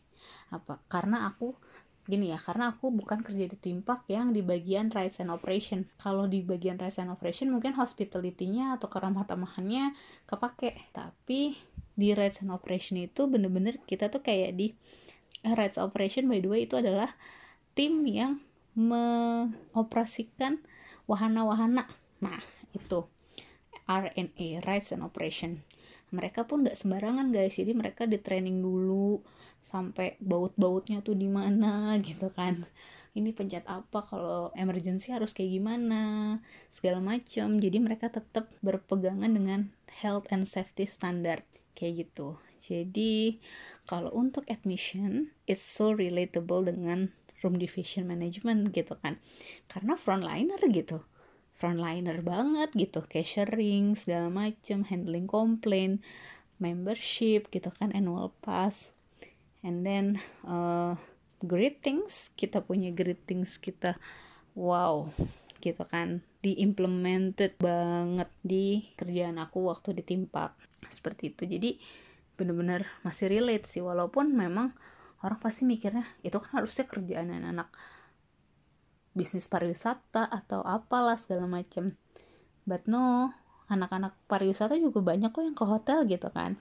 Apa? 0.53 0.79
Karena 0.85 1.27
aku 1.29 1.53
gini 2.03 2.35
ya 2.35 2.39
karena 2.39 2.75
aku 2.75 2.91
bukan 2.91 3.23
kerja 3.23 3.47
di 3.47 3.55
timpak 3.55 4.03
yang 4.11 4.35
di 4.35 4.43
bagian 4.43 4.91
rights 4.91 5.23
and 5.23 5.31
operation. 5.31 5.87
Kalau 5.95 6.27
di 6.27 6.43
bagian 6.43 6.75
rights 6.75 6.99
and 6.99 7.07
operation 7.07 7.47
mungkin 7.47 7.75
hospitality-nya 7.79 8.75
atau 8.75 8.91
keramah 8.91 9.23
tamahannya 9.23 9.95
kepake. 10.27 10.91
Tapi 10.91 11.55
di 11.95 12.09
rights 12.11 12.43
and 12.43 12.51
operation 12.51 12.99
itu 12.99 13.23
bener-bener 13.29 13.79
kita 13.87 14.11
tuh 14.11 14.19
kayak 14.19 14.57
di 14.59 14.75
rights 15.43 15.79
operation 15.79 16.27
by 16.27 16.43
the 16.43 16.49
way 16.51 16.67
itu 16.67 16.75
adalah 16.75 17.15
tim 17.71 18.03
yang 18.03 18.43
mengoperasikan 18.75 20.59
wahana-wahana. 21.07 21.87
Nah 22.19 22.43
itu. 22.75 23.07
RNA 23.83 24.63
rights 24.63 24.95
and 24.95 25.03
operation. 25.03 25.59
Mereka 26.15 26.47
pun 26.47 26.63
nggak 26.63 26.79
sembarangan 26.79 27.35
guys. 27.35 27.59
Jadi 27.59 27.75
mereka 27.75 28.07
di 28.07 28.15
training 28.15 28.63
dulu 28.63 29.19
sampai 29.63 30.19
baut-bautnya 30.19 30.99
tuh 30.99 31.15
di 31.15 31.31
mana 31.31 31.95
gitu 32.07 32.29
kan. 32.35 32.67
Ini 33.13 33.29
pencet 33.31 33.63
apa? 33.69 34.03
Kalau 34.09 34.49
emergency 34.57 35.13
harus 35.13 35.31
kayak 35.31 35.61
gimana? 35.61 36.01
Segala 36.67 36.99
macam 36.99 37.61
jadi 37.61 37.77
mereka 37.77 38.09
tetap 38.09 38.49
berpegangan 38.65 39.31
dengan 39.31 39.69
health 40.01 40.27
and 40.33 40.49
safety 40.49 40.83
standard. 40.89 41.45
Kayak 41.73 42.09
gitu. 42.09 42.37
Jadi 42.57 43.37
kalau 43.85 44.09
untuk 44.13 44.45
admission 44.49 45.29
it's 45.45 45.61
so 45.61 45.93
relatable 45.93 46.65
dengan 46.65 47.13
room 47.45 47.61
division 47.61 48.09
management 48.09 48.73
gitu 48.73 48.97
kan. 48.97 49.21
Karena 49.69 49.93
frontliner 49.93 50.57
gitu. 50.73 51.05
Frontliner 51.53 52.25
banget 52.25 52.73
gitu. 52.73 53.05
Cashiering 53.05 53.93
segala 53.93 54.33
macem. 54.33 54.89
Handling 54.89 55.29
komplain 55.29 56.01
membership 56.57 57.53
gitu 57.53 57.69
kan. 57.77 57.93
Annual 57.93 58.33
pass 58.41 58.95
and 59.63 59.87
then 59.87 60.19
uh, 60.45 60.93
greetings. 61.41 62.29
Kita 62.35 62.61
punya 62.61 62.91
greetings 62.91 63.57
kita 63.57 63.97
wow 64.53 65.09
gitu 65.63 65.83
kan. 65.87 66.21
Diimplemented 66.43 67.55
banget 67.57 68.29
di 68.43 68.93
kerjaan 68.99 69.39
aku 69.39 69.71
waktu 69.71 70.03
ditimpak 70.03 70.53
seperti 70.91 71.31
itu. 71.31 71.47
Jadi 71.47 71.71
bener-bener 72.35 72.85
masih 73.01 73.31
relate 73.31 73.65
sih. 73.65 73.79
Walaupun 73.79 74.35
memang 74.35 74.75
orang 75.23 75.39
pasti 75.39 75.63
mikirnya 75.63 76.03
itu 76.21 76.35
kan 76.37 76.61
harusnya 76.61 76.83
kerjaan 76.83 77.31
anak-anak 77.31 77.71
bisnis 79.15 79.47
pariwisata 79.47 80.27
atau 80.27 80.59
apalah 80.67 81.15
segala 81.15 81.47
macem. 81.47 81.95
But 82.67 82.91
no 82.91 83.31
anak-anak 83.71 84.19
pariwisata 84.27 84.75
juga 84.75 84.99
banyak 84.99 85.31
kok 85.31 85.43
yang 85.47 85.55
ke 85.55 85.65
hotel 85.65 86.03
gitu 86.05 86.27
kan. 86.27 86.59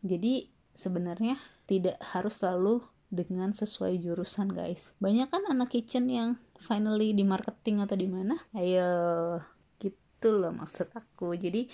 Jadi 0.00 0.59
sebenarnya 0.80 1.36
tidak 1.68 2.00
harus 2.00 2.40
selalu 2.40 2.80
dengan 3.12 3.52
sesuai 3.52 4.00
jurusan 4.00 4.48
guys. 4.54 4.94
Banyak 5.02 5.28
kan 5.28 5.44
anak 5.50 5.74
kitchen 5.74 6.06
yang 6.08 6.38
finally 6.56 7.12
di 7.12 7.26
marketing 7.26 7.82
atau 7.84 7.98
di 7.98 8.08
mana? 8.08 8.38
Ayo 8.54 9.42
gitu 9.76 10.30
loh 10.30 10.54
maksud 10.54 10.88
aku. 10.94 11.34
Jadi 11.36 11.66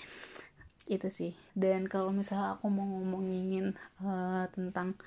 itu 0.89 1.07
sih. 1.07 1.31
Dan 1.53 1.85
kalau 1.85 2.09
misalnya 2.11 2.57
aku 2.57 2.67
mau 2.67 2.83
ngomongin 2.83 3.77
uh, 4.01 4.49
tentang 4.49 4.97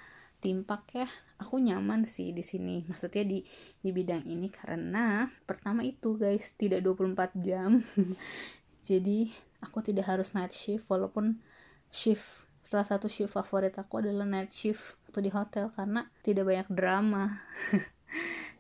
timpak 0.41 0.89
ya 0.97 1.09
aku 1.37 1.59
nyaman 1.61 2.07
sih 2.07 2.31
di 2.31 2.47
sini. 2.47 2.87
Maksudnya 2.87 3.27
di 3.27 3.43
di 3.83 3.91
bidang 3.91 4.25
ini 4.29 4.49
karena 4.49 5.29
pertama 5.45 5.83
itu 5.83 6.15
guys 6.15 6.55
tidak 6.55 6.87
24 6.87 7.35
jam. 7.41 7.83
Jadi 8.87 9.33
aku 9.61 9.85
tidak 9.85 10.09
harus 10.09 10.33
night 10.33 10.53
shift 10.53 10.89
walaupun 10.89 11.41
shift 11.89 12.50
salah 12.61 12.87
satu 12.87 13.09
shift 13.09 13.33
favorit 13.33 13.75
aku 13.77 14.05
adalah 14.05 14.29
night 14.29 14.53
shift 14.53 15.01
waktu 15.09 15.27
di 15.27 15.31
hotel 15.33 15.73
karena 15.75 16.07
tidak 16.23 16.47
banyak 16.47 16.69
drama. 16.71 17.25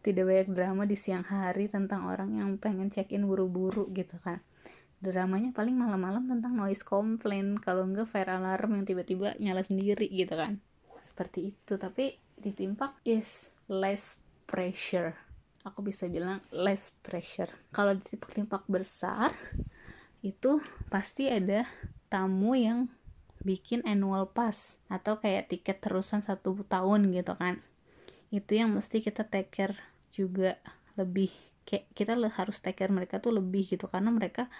Tidak 0.00 0.24
banyak 0.24 0.56
drama 0.56 0.88
di 0.88 0.96
siang 0.96 1.28
hari 1.28 1.68
tentang 1.68 2.08
orang 2.08 2.40
yang 2.40 2.56
pengen 2.56 2.88
check 2.88 3.12
in 3.12 3.28
buru-buru 3.28 3.92
gitu 3.92 4.16
kan. 4.24 4.40
Dramanya 4.96 5.52
paling 5.52 5.76
malam-malam 5.76 6.24
tentang 6.24 6.56
noise 6.56 6.80
complaint. 6.80 7.60
Kalau 7.60 7.84
enggak 7.84 8.08
fire 8.08 8.32
alarm 8.32 8.80
yang 8.80 8.88
tiba-tiba 8.88 9.36
nyala 9.36 9.60
sendiri 9.60 10.08
gitu 10.08 10.32
kan. 10.32 10.56
Seperti 11.04 11.52
itu. 11.52 11.76
Tapi 11.76 12.16
di 12.32 12.50
timpak 12.56 13.04
is 13.04 13.60
less 13.68 14.24
pressure. 14.48 15.12
Aku 15.68 15.84
bisa 15.84 16.08
bilang 16.08 16.40
less 16.48 16.96
pressure. 17.04 17.52
Kalau 17.68 17.92
di 17.92 18.00
timpak-timpak 18.00 18.64
besar 18.72 19.36
itu 20.24 20.64
pasti 20.88 21.28
ada 21.28 21.68
tamu 22.08 22.56
yang 22.56 22.88
bikin 23.40 23.80
annual 23.88 24.28
pass 24.30 24.76
atau 24.92 25.16
kayak 25.16 25.48
tiket 25.48 25.80
terusan 25.80 26.20
satu 26.20 26.52
tahun 26.68 27.12
gitu 27.12 27.36
kan. 27.36 27.64
Itu 28.28 28.56
yang 28.60 28.76
mesti 28.76 29.00
kita 29.00 29.26
take 29.26 29.50
care 29.50 29.76
juga 30.12 30.60
lebih 30.94 31.32
kayak 31.64 31.88
kita 31.96 32.12
harus 32.16 32.60
take 32.60 32.78
care 32.82 32.92
mereka 32.92 33.18
tuh 33.22 33.32
lebih 33.34 33.64
gitu 33.64 33.88
karena 33.88 34.12
mereka 34.12 34.50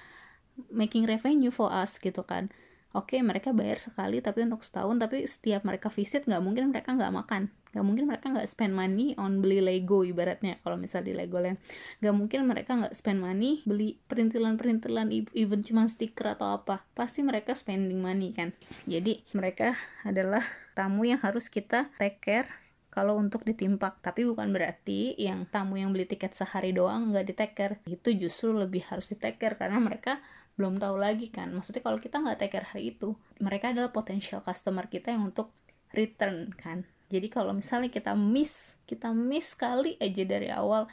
making 0.73 1.05
revenue 1.05 1.53
for 1.53 1.69
us 1.71 2.01
gitu 2.01 2.25
kan. 2.25 2.49
Oke 2.91 3.15
okay, 3.15 3.21
mereka 3.23 3.55
bayar 3.55 3.79
sekali 3.79 4.19
tapi 4.19 4.43
untuk 4.43 4.67
setahun 4.67 4.99
tapi 4.99 5.23
setiap 5.23 5.63
mereka 5.63 5.93
visit 5.93 6.27
nggak 6.27 6.43
mungkin 6.43 6.75
mereka 6.75 6.91
nggak 6.97 7.15
makan 7.15 7.55
nggak 7.73 7.85
mungkin 7.87 8.05
mereka 8.05 8.27
nggak 8.29 8.49
spend 8.51 8.77
money 8.77 9.17
on 9.17 9.41
beli 9.41 9.65
Lego 9.65 10.05
ibaratnya 10.05 10.61
kalau 10.61 10.77
misal 10.77 11.01
di 11.01 11.17
Lego 11.17 11.31
Legoland 11.31 11.63
nggak 12.03 12.15
mungkin 12.19 12.39
mereka 12.51 12.71
nggak 12.75 12.95
spend 12.99 13.23
money 13.23 13.63
beli 13.63 14.03
perintilan-perintilan 14.11 15.15
even 15.33 15.63
cuma 15.63 15.87
stiker 15.87 16.35
atau 16.35 16.59
apa. 16.59 16.83
Pasti 16.93 17.23
mereka 17.23 17.55
spending 17.55 18.03
money 18.03 18.35
kan? 18.35 18.51
Jadi 18.91 19.23
mereka 19.33 19.79
adalah 20.03 20.43
tamu 20.75 21.07
yang 21.07 21.23
harus 21.23 21.47
kita 21.47 21.95
take 21.97 22.19
care 22.19 22.51
kalau 22.91 23.15
untuk 23.15 23.47
ditimpak. 23.47 24.03
Tapi 24.03 24.27
bukan 24.27 24.51
berarti 24.51 25.15
yang 25.15 25.47
tamu 25.47 25.79
yang 25.79 25.95
beli 25.95 26.11
tiket 26.11 26.35
sehari 26.35 26.75
doang 26.75 27.15
nggak 27.15 27.27
diteker 27.31 27.71
itu 27.87 28.11
justru 28.19 28.51
lebih 28.53 28.83
harus 28.91 29.15
diteker 29.15 29.55
karena 29.55 29.79
mereka 29.79 30.19
belum 30.59 30.83
tahu 30.83 30.99
lagi 30.99 31.31
kan? 31.31 31.55
Maksudnya 31.55 31.87
kalau 31.87 32.03
kita 32.03 32.19
nggak 32.19 32.43
teker 32.43 32.65
hari 32.75 32.99
itu 32.99 33.15
mereka 33.39 33.71
adalah 33.71 33.95
potensial 33.95 34.43
customer 34.43 34.91
kita 34.91 35.15
yang 35.15 35.31
untuk 35.31 35.55
return 35.95 36.51
kan 36.55 36.87
jadi 37.11 37.27
kalau 37.27 37.51
misalnya 37.51 37.91
kita 37.91 38.15
miss 38.15 38.79
kita 38.87 39.11
miss 39.11 39.59
kali 39.59 39.99
aja 39.99 40.23
dari 40.23 40.47
awal 40.47 40.87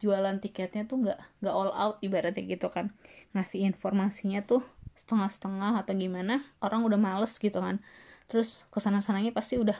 jualan 0.00 0.40
tiketnya 0.40 0.88
tuh 0.88 1.04
nggak 1.04 1.20
nggak 1.44 1.54
all 1.54 1.70
out 1.76 1.96
ibaratnya 2.00 2.40
gitu 2.48 2.72
kan. 2.72 2.96
Ngasih 3.36 3.68
informasinya 3.68 4.40
tuh 4.40 4.64
setengah-setengah 4.96 5.84
atau 5.84 5.92
gimana 5.92 6.40
orang 6.64 6.80
udah 6.88 6.96
males 6.96 7.36
gitu 7.36 7.60
kan. 7.60 7.84
Terus 8.26 8.64
ke 8.72 8.80
sana 8.80 9.04
sananya 9.04 9.36
pasti 9.36 9.60
udah 9.60 9.76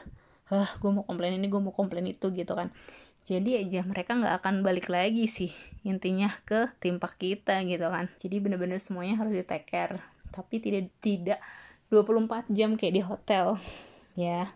ah 0.53 0.69
gue 0.77 0.91
mau 0.93 1.01
komplain 1.01 1.41
ini 1.41 1.49
gue 1.49 1.57
mau 1.57 1.73
komplain 1.73 2.05
itu 2.05 2.29
gitu 2.29 2.53
kan. 2.53 2.69
Jadi 3.25 3.57
aja 3.57 3.81
mereka 3.81 4.13
nggak 4.13 4.45
akan 4.45 4.61
balik 4.61 4.85
lagi 4.85 5.25
sih 5.25 5.49
intinya 5.81 6.29
ke 6.45 6.69
timpak 6.77 7.17
kita 7.17 7.65
gitu 7.65 7.89
kan. 7.89 8.13
Jadi 8.21 8.37
bener-bener 8.37 8.77
semuanya 8.77 9.17
harus 9.17 9.33
di 9.33 9.41
take 9.41 9.65
care 9.65 9.97
tapi 10.29 10.61
tidak 10.61 10.93
tidak 11.03 11.41
24 11.91 12.47
jam 12.53 12.79
kayak 12.79 12.93
di 12.95 13.03
hotel 13.03 13.59
ya 14.15 14.55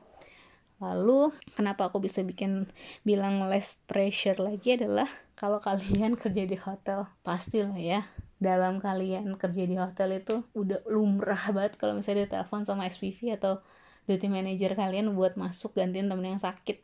lalu 0.84 1.32
kenapa 1.56 1.88
aku 1.88 2.04
bisa 2.04 2.22
bikin 2.22 2.68
bilang 3.08 3.48
less 3.48 3.80
pressure 3.88 4.38
lagi 4.40 4.76
adalah 4.76 5.08
kalau 5.40 5.60
kalian 5.64 6.18
kerja 6.22 6.44
di 6.44 6.58
hotel 6.60 7.08
pastilah 7.24 7.78
ya 7.80 8.08
dalam 8.36 8.84
kalian 8.84 9.40
kerja 9.40 9.64
di 9.64 9.80
hotel 9.80 10.20
itu 10.20 10.44
udah 10.52 10.84
lumrah 10.92 11.56
banget 11.56 11.80
kalau 11.80 11.96
misalnya 11.96 12.28
ditelepon 12.28 12.68
sama 12.68 12.86
SPV 12.86 13.40
atau 13.40 13.64
duty 14.06 14.30
manager 14.30 14.78
kalian 14.78 15.18
buat 15.18 15.34
masuk 15.34 15.82
gantiin 15.82 16.06
temen 16.06 16.38
yang 16.38 16.38
sakit. 16.38 16.78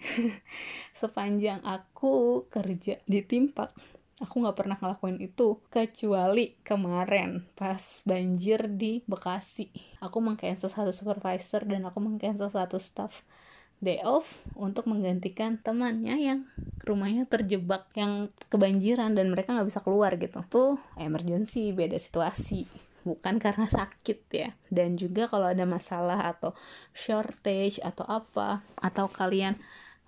Sepanjang 1.06 1.62
aku 1.62 2.48
kerja 2.50 2.98
di 3.06 3.22
timpak 3.22 3.70
aku 4.22 4.46
nggak 4.46 4.58
pernah 4.58 4.78
ngelakuin 4.78 5.18
itu 5.18 5.58
kecuali 5.74 6.54
kemarin 6.62 7.42
pas 7.58 8.06
banjir 8.06 8.70
di 8.70 9.02
Bekasi. 9.10 9.74
Aku 9.98 10.22
mengcancel 10.22 10.70
satu 10.70 10.94
supervisor 10.94 11.66
dan 11.66 11.90
aku 11.90 11.98
mengcancel 11.98 12.48
satu 12.54 12.78
staff 12.78 13.26
day 13.82 14.00
off 14.06 14.46
untuk 14.54 14.86
menggantikan 14.86 15.58
temannya 15.58 16.16
yang 16.22 16.40
rumahnya 16.86 17.26
terjebak 17.26 17.90
yang 17.98 18.30
kebanjiran 18.48 19.18
dan 19.18 19.34
mereka 19.34 19.58
nggak 19.58 19.68
bisa 19.68 19.82
keluar 19.82 20.14
gitu. 20.22 20.46
Tuh 20.48 20.78
emergency 21.02 21.74
beda 21.74 21.98
situasi. 21.98 22.70
Bukan 23.02 23.42
karena 23.42 23.66
sakit 23.66 24.20
ya. 24.30 24.54
Dan 24.70 24.96
juga 24.96 25.26
kalau 25.26 25.50
ada 25.50 25.66
masalah 25.66 26.22
atau 26.30 26.54
shortage 26.94 27.82
atau 27.82 28.06
apa 28.06 28.62
atau 28.78 29.10
kalian 29.10 29.58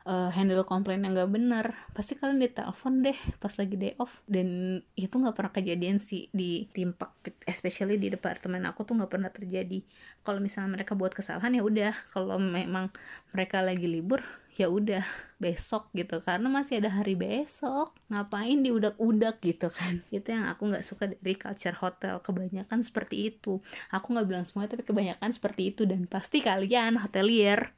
uh, 0.03 0.29
handle 0.31 0.63
komplain 0.67 1.03
yang 1.03 1.15
gak 1.15 1.31
bener 1.31 1.65
pasti 1.95 2.15
kalian 2.19 2.39
ditelepon 2.39 3.03
deh 3.03 3.17
pas 3.39 3.53
lagi 3.55 3.75
day 3.75 3.93
off. 3.99 4.23
Dan 4.27 4.79
itu 4.95 5.13
nggak 5.13 5.35
pernah 5.35 5.53
kejadian 5.53 5.97
sih 5.99 6.27
di 6.33 6.67
timpak 6.71 7.13
especially 7.47 7.99
di 7.99 8.11
departemen 8.11 8.63
aku 8.67 8.83
tuh 8.83 8.99
nggak 8.99 9.11
pernah 9.11 9.31
terjadi. 9.31 9.83
Kalau 10.23 10.39
misalnya 10.39 10.79
mereka 10.79 10.93
buat 10.97 11.15
kesalahan 11.15 11.55
ya 11.55 11.63
udah. 11.63 11.93
Kalau 12.11 12.39
memang 12.39 12.91
mereka 13.31 13.63
lagi 13.63 13.87
libur 13.87 14.23
ya 14.53 14.69
udah 14.69 15.03
besok 15.41 15.89
gitu. 15.97 16.21
Karena 16.21 16.47
masih 16.47 16.79
ada 16.79 16.93
hari 16.93 17.17
besok. 17.17 17.93
Ngapain 18.09 18.61
di 18.61 18.69
udak-udak 18.69 19.41
gitu 19.41 19.67
kan? 19.73 20.05
Itu 20.15 20.33
yang 20.33 20.49
aku 20.49 20.69
nggak 20.69 20.85
suka 20.85 21.09
dari 21.09 21.35
culture 21.35 21.77
hotel. 21.81 22.21
Kebanyakan 22.21 22.79
seperti 22.85 23.33
itu. 23.33 23.59
Aku 23.89 24.13
nggak 24.13 24.27
bilang 24.29 24.45
semuanya 24.45 24.77
tapi 24.77 24.83
kebanyakan 24.85 25.29
seperti 25.33 25.73
itu. 25.73 25.83
Dan 25.83 26.05
pasti 26.05 26.39
kalian 26.39 27.01
hotelier 27.01 27.73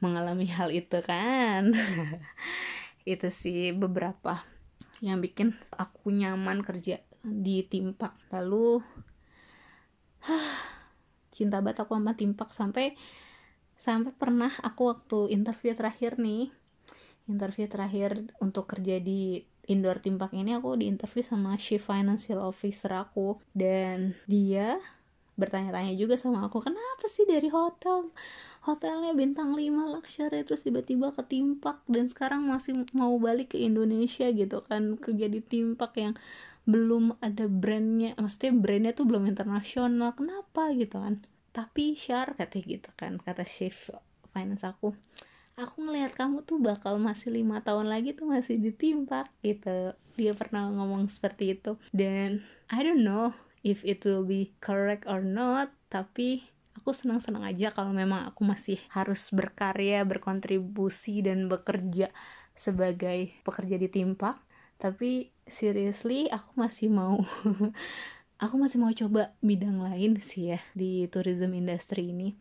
mengalami 0.00 0.48
hal 0.48 0.72
itu 0.72 0.98
kan. 1.04 1.72
Itu 3.12 3.28
sih 3.32 3.72
beberapa 3.72 4.44
yang 5.00 5.24
bikin 5.24 5.56
aku 5.72 6.12
nyaman 6.12 6.60
kerja 6.64 7.00
di 7.24 7.64
timpak. 7.64 8.16
Lalu 8.32 8.80
cinta 11.34 11.64
banget 11.64 11.84
aku 11.84 11.96
sama 11.96 12.12
timpak 12.16 12.50
sampai 12.52 12.96
sampai 13.80 14.12
pernah 14.12 14.52
aku 14.60 14.92
waktu 14.92 15.32
interview 15.32 15.72
terakhir 15.72 16.20
nih 16.20 16.52
interview 17.30 17.64
terakhir 17.64 18.28
untuk 18.42 18.68
kerja 18.68 19.00
di 19.00 19.40
indoor 19.70 20.02
timpak 20.02 20.34
ini 20.34 20.58
aku 20.58 20.74
diinterview 20.74 21.22
sama 21.22 21.54
chief 21.54 21.86
financial 21.86 22.42
officer 22.42 22.90
aku. 22.90 23.38
Dan 23.54 24.18
dia 24.26 24.82
bertanya-tanya 25.40 25.96
juga 25.96 26.20
sama 26.20 26.44
aku 26.44 26.60
kenapa 26.60 27.08
sih 27.08 27.24
dari 27.24 27.48
hotel? 27.48 28.12
Hotelnya 28.68 29.16
bintang 29.16 29.56
5 29.56 29.96
luxury 29.96 30.44
terus 30.44 30.60
tiba-tiba 30.60 31.16
ketimpak 31.16 31.80
dan 31.88 32.04
sekarang 32.04 32.44
masih 32.44 32.84
mau 32.92 33.16
balik 33.16 33.56
ke 33.56 33.58
Indonesia 33.58 34.28
gitu 34.28 34.60
kan 34.68 35.00
kerja 35.00 35.26
di 35.32 35.40
timpak 35.40 35.96
yang 35.96 36.12
belum 36.68 37.16
ada 37.24 37.48
brandnya 37.48 38.12
maksudnya 38.20 38.52
brandnya 38.52 38.92
tuh 38.92 39.08
belum 39.08 39.24
internasional 39.24 40.12
kenapa 40.12 40.76
gitu 40.76 41.00
kan? 41.00 41.24
Tapi 41.56 41.96
share 41.96 42.36
katanya 42.36 42.78
gitu 42.78 42.90
kan 43.00 43.16
kata 43.16 43.48
chef 43.48 43.88
finance 44.30 44.62
aku 44.62 44.92
aku 45.60 45.84
ngelihat 45.84 46.16
kamu 46.16 46.40
tuh 46.48 46.56
bakal 46.56 46.96
masih 46.96 47.36
lima 47.36 47.60
tahun 47.60 47.92
lagi 47.92 48.16
tuh 48.16 48.26
masih 48.26 48.56
ditimpak 48.56 49.28
gitu. 49.44 49.92
Dia 50.16 50.32
pernah 50.32 50.72
ngomong 50.72 51.06
seperti 51.12 51.60
itu. 51.60 51.76
Dan 51.92 52.40
I 52.72 52.80
don't 52.80 53.04
know 53.04 53.36
if 53.66 53.84
it 53.84 54.04
will 54.06 54.24
be 54.24 54.52
correct 54.62 55.04
or 55.08 55.24
not 55.24 55.72
tapi 55.92 56.44
aku 56.76 56.94
senang-senang 56.94 57.44
aja 57.44 57.74
kalau 57.74 57.92
memang 57.92 58.24
aku 58.30 58.46
masih 58.46 58.80
harus 58.92 59.28
berkarya 59.34 60.06
berkontribusi 60.06 61.20
dan 61.24 61.50
bekerja 61.50 62.08
sebagai 62.56 63.34
pekerja 63.44 63.76
di 63.76 63.88
timpak 63.90 64.40
tapi 64.80 65.28
seriously 65.44 66.32
aku 66.32 66.56
masih 66.56 66.88
mau 66.88 67.20
aku 68.40 68.56
masih 68.56 68.80
mau 68.80 68.90
coba 68.90 69.36
bidang 69.44 69.84
lain 69.84 70.16
sih 70.16 70.56
ya 70.56 70.60
di 70.72 71.04
tourism 71.12 71.52
industry 71.52 72.10
ini. 72.10 72.34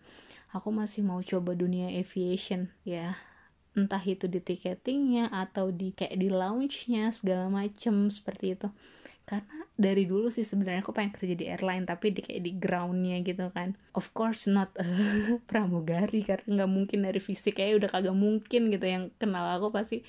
Aku 0.50 0.74
masih 0.74 1.06
mau 1.06 1.22
coba 1.22 1.54
dunia 1.54 1.94
aviation 1.94 2.72
ya. 2.88 3.20
Entah 3.78 4.02
itu 4.02 4.26
di 4.26 4.42
ticketingnya 4.42 5.30
atau 5.30 5.70
di 5.70 5.94
kayak 5.94 6.18
di 6.18 6.32
lounge-nya 6.32 7.14
segala 7.14 7.52
macem 7.52 8.10
seperti 8.10 8.58
itu. 8.58 8.68
Karena 9.30 9.59
dari 9.80 10.04
dulu 10.04 10.28
sih 10.28 10.44
sebenarnya 10.44 10.84
aku 10.84 10.92
pengen 10.92 11.16
kerja 11.16 11.40
di 11.40 11.48
airline 11.48 11.88
tapi 11.88 12.12
di 12.12 12.20
kayak 12.20 12.44
di 12.44 12.52
groundnya 12.60 13.24
gitu 13.24 13.48
kan. 13.56 13.80
Of 13.96 14.12
course 14.12 14.52
not 14.52 14.76
pramugari 15.50 16.28
karena 16.28 16.60
nggak 16.60 16.72
mungkin 16.72 17.08
dari 17.08 17.24
fisik 17.24 17.64
kayak 17.64 17.80
udah 17.80 17.90
kagak 17.90 18.18
mungkin 18.20 18.76
gitu. 18.76 18.84
Yang 18.84 19.16
kenal 19.16 19.56
aku 19.56 19.72
pasti 19.72 20.04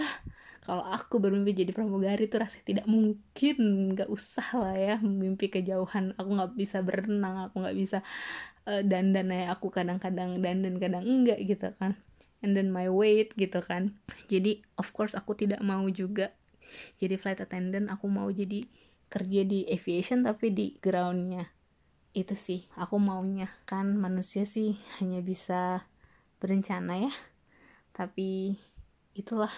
Hah, 0.00 0.24
kalau 0.64 0.80
aku 0.88 1.20
bermimpi 1.20 1.52
jadi 1.52 1.76
pramugari 1.76 2.32
tuh 2.32 2.40
rasanya 2.40 2.64
tidak 2.64 2.86
mungkin 2.88 3.56
nggak 3.92 4.08
usah 4.08 4.48
lah 4.56 4.76
ya 4.80 4.96
mimpi 5.04 5.52
kejauhan. 5.52 6.16
Aku 6.16 6.40
nggak 6.40 6.56
bisa 6.56 6.80
berenang 6.80 7.52
aku 7.52 7.60
nggak 7.60 7.76
bisa 7.76 8.00
uh, 8.64 8.80
dandan 8.80 9.36
ya. 9.36 9.52
Aku 9.52 9.68
kadang-kadang 9.68 10.40
dandan 10.40 10.80
kadang 10.80 11.04
enggak 11.04 11.44
gitu 11.44 11.76
kan. 11.76 11.92
And 12.40 12.56
then 12.56 12.72
my 12.72 12.88
weight 12.88 13.36
gitu 13.36 13.60
kan. 13.60 14.00
Jadi 14.32 14.64
of 14.80 14.96
course 14.96 15.12
aku 15.12 15.36
tidak 15.36 15.60
mau 15.60 15.84
juga 15.92 16.32
jadi 16.96 17.20
flight 17.20 17.44
attendant. 17.44 17.92
Aku 17.92 18.08
mau 18.08 18.32
jadi 18.32 18.64
kerja 19.10 19.42
di 19.42 19.66
aviation 19.66 20.22
tapi 20.22 20.54
di 20.54 20.78
groundnya. 20.78 21.50
Itu 22.14 22.38
sih 22.38 22.70
aku 22.78 22.96
maunya. 23.02 23.50
Kan 23.66 23.98
manusia 23.98 24.46
sih 24.46 24.78
hanya 25.02 25.20
bisa 25.20 25.84
berencana 26.38 27.10
ya. 27.10 27.12
Tapi 27.90 28.54
itulah 29.18 29.50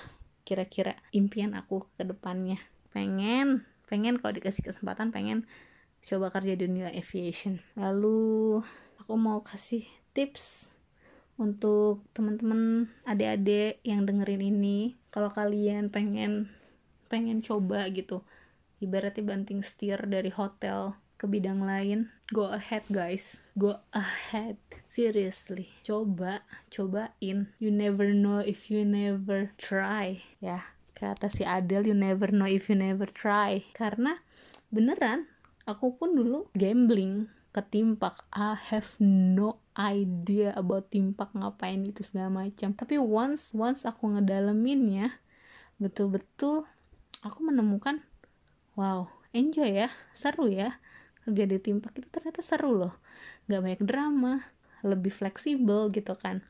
kira-kira 0.43 0.97
impian 1.13 1.53
aku 1.53 1.87
ke 1.95 2.03
depannya. 2.03 2.59
Pengen 2.91 3.69
pengen 3.87 4.17
kalau 4.19 4.33
dikasih 4.33 4.65
kesempatan 4.65 5.13
pengen 5.13 5.45
coba 6.01 6.33
kerja 6.33 6.57
di 6.57 6.65
dunia 6.65 6.89
aviation. 6.89 7.61
Lalu 7.77 8.59
aku 8.99 9.15
mau 9.21 9.45
kasih 9.45 9.85
tips 10.17 10.73
untuk 11.37 12.05
teman-teman 12.17 12.89
adik-adik 13.05 13.85
yang 13.85 14.09
dengerin 14.09 14.43
ini. 14.43 14.97
Kalau 15.13 15.29
kalian 15.29 15.93
pengen 15.93 16.49
pengen 17.13 17.45
coba 17.45 17.85
gitu 17.93 18.25
ibaratnya 18.83 19.23
banting 19.23 19.63
setir 19.63 20.03
dari 20.11 20.35
hotel 20.35 20.99
ke 21.23 21.31
bidang 21.31 21.63
lain. 21.63 22.11
Go 22.35 22.51
ahead 22.51 22.83
guys. 22.91 23.39
Go 23.55 23.79
ahead. 23.95 24.59
Seriously. 24.91 25.71
Coba 25.87 26.43
cobain. 26.67 27.55
You 27.63 27.71
never 27.71 28.11
know 28.11 28.43
if 28.43 28.67
you 28.67 28.83
never 28.83 29.55
try. 29.55 30.27
Ya 30.43 30.75
kata 30.99 31.31
si 31.31 31.47
Adele 31.47 31.95
you 31.95 31.97
never 31.99 32.35
know 32.35 32.51
if 32.51 32.67
you 32.67 32.75
never 32.75 33.07
try. 33.07 33.63
Karena 33.71 34.19
beneran 34.75 35.31
aku 35.63 35.95
pun 35.95 36.19
dulu 36.19 36.51
gambling 36.59 37.31
ke 37.55 37.63
timpak. 37.71 38.27
I 38.35 38.59
have 38.75 38.99
no 38.99 39.63
idea 39.79 40.51
about 40.59 40.91
timpak 40.91 41.31
ngapain 41.39 41.87
itu 41.87 42.03
segala 42.03 42.51
macam. 42.51 42.75
Tapi 42.75 42.99
once 42.99 43.55
once 43.55 43.87
aku 43.87 44.19
ngedaleminnya 44.19 45.23
betul-betul 45.79 46.67
aku 47.23 47.39
menemukan 47.47 48.03
wow 48.79 49.09
enjoy 49.33 49.73
ya 49.73 49.89
seru 50.13 50.49
ya 50.49 50.77
kerja 51.23 51.45
di 51.47 51.59
timpak 51.63 52.03
itu 52.03 52.09
ternyata 52.11 52.43
seru 52.43 52.75
loh. 52.75 52.95
Nggak 53.47 53.61
banyak 53.63 53.83
drama 53.87 54.35
lebih 54.83 55.15
fleksibel 55.15 55.89
gitu 55.95 56.19
kan. 56.19 56.43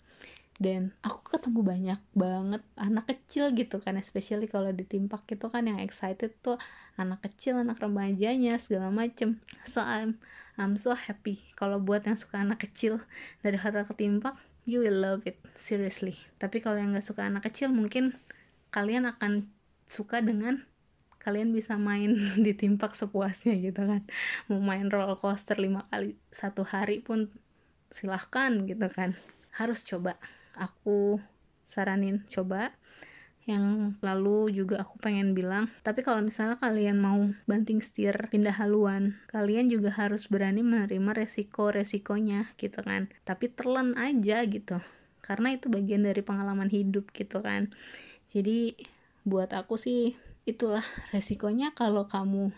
Dan 0.56 0.94
aku 1.02 1.36
ketemu 1.36 1.60
banyak 1.64 2.00
banget 2.14 2.62
anak 2.78 3.08
kecil 3.08 3.50
gitu 3.56 3.82
kan 3.82 3.98
especially 3.98 4.46
kalau 4.46 4.70
di 4.70 4.84
timpak 4.86 5.24
itu 5.32 5.48
kan 5.48 5.66
yang 5.66 5.80
excited 5.82 6.30
tuh 6.44 6.60
anak 6.94 7.24
kecil 7.24 7.58
anak 7.58 7.80
remajanya 7.80 8.56
segala 8.60 8.92
macem. 8.92 9.42
So 9.66 9.82
I'm 9.82 10.20
I'm 10.60 10.76
so 10.76 10.92
happy 10.94 11.42
kalau 11.56 11.80
buat 11.80 12.04
yang 12.04 12.16
suka 12.16 12.40
anak 12.44 12.64
kecil 12.68 13.00
dari 13.40 13.58
hotel 13.58 13.84
ke 13.88 13.96
timpak 13.96 14.36
you 14.68 14.84
will 14.84 15.02
love 15.02 15.24
it 15.26 15.40
seriously. 15.58 16.16
Tapi 16.38 16.62
kalau 16.62 16.78
yang 16.78 16.94
nggak 16.94 17.04
suka 17.04 17.26
anak 17.26 17.48
kecil 17.48 17.72
mungkin 17.74 18.14
kalian 18.70 19.08
akan 19.08 19.50
suka 19.90 20.22
dengan 20.22 20.64
kalian 21.22 21.54
bisa 21.54 21.78
main 21.78 22.18
di 22.44 22.52
timpak 22.52 22.98
sepuasnya 22.98 23.54
gitu 23.62 23.86
kan. 23.86 24.02
Mau 24.50 24.58
main 24.58 24.90
roller 24.90 25.14
coaster 25.14 25.54
lima 25.62 25.86
kali 25.88 26.18
satu 26.34 26.66
hari 26.66 26.98
pun 26.98 27.30
silahkan 27.94 28.66
gitu 28.66 28.90
kan. 28.90 29.14
Harus 29.54 29.86
coba. 29.86 30.18
Aku 30.58 31.22
saranin 31.62 32.26
coba. 32.26 32.74
Yang 33.46 33.98
lalu 34.02 34.54
juga 34.54 34.86
aku 34.86 35.02
pengen 35.02 35.34
bilang 35.34 35.66
tapi 35.82 36.06
kalau 36.06 36.22
misalnya 36.22 36.62
kalian 36.62 37.02
mau 37.02 37.26
banting 37.50 37.82
setir 37.82 38.14
pindah 38.30 38.54
haluan 38.54 39.18
kalian 39.34 39.66
juga 39.66 39.90
harus 39.90 40.30
berani 40.30 40.62
menerima 40.62 41.10
resiko 41.10 41.70
resikonya 41.70 42.50
gitu 42.58 42.82
kan. 42.82 43.10
Tapi 43.22 43.50
telan 43.50 43.94
aja 43.94 44.42
gitu. 44.46 44.78
Karena 45.22 45.54
itu 45.54 45.70
bagian 45.70 46.02
dari 46.02 46.22
pengalaman 46.22 46.70
hidup 46.70 47.14
gitu 47.14 47.42
kan. 47.42 47.70
Jadi 48.30 48.74
buat 49.22 49.54
aku 49.54 49.78
sih 49.78 50.18
itulah 50.42 50.84
resikonya 51.14 51.70
kalau 51.74 52.10
kamu 52.10 52.50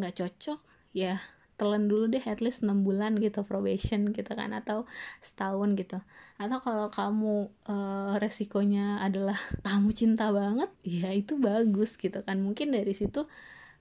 nggak 0.00 0.16
cocok 0.18 0.58
ya 0.96 1.22
telan 1.60 1.86
dulu 1.86 2.10
deh 2.10 2.24
at 2.26 2.42
least 2.42 2.66
6 2.66 2.82
bulan 2.82 3.14
gitu 3.22 3.46
probation 3.46 4.10
gitu 4.10 4.34
kan 4.34 4.50
atau 4.50 4.82
setahun 5.22 5.78
gitu. 5.78 6.02
Atau 6.40 6.58
kalau 6.58 6.90
kamu 6.90 7.54
uh, 7.70 8.18
resikonya 8.18 8.98
adalah 8.98 9.38
kamu 9.62 9.94
cinta 9.94 10.34
banget 10.34 10.74
ya 10.82 11.14
itu 11.14 11.38
bagus 11.38 11.94
gitu 11.94 12.26
kan. 12.26 12.42
Mungkin 12.42 12.74
dari 12.74 12.90
situ 12.98 13.30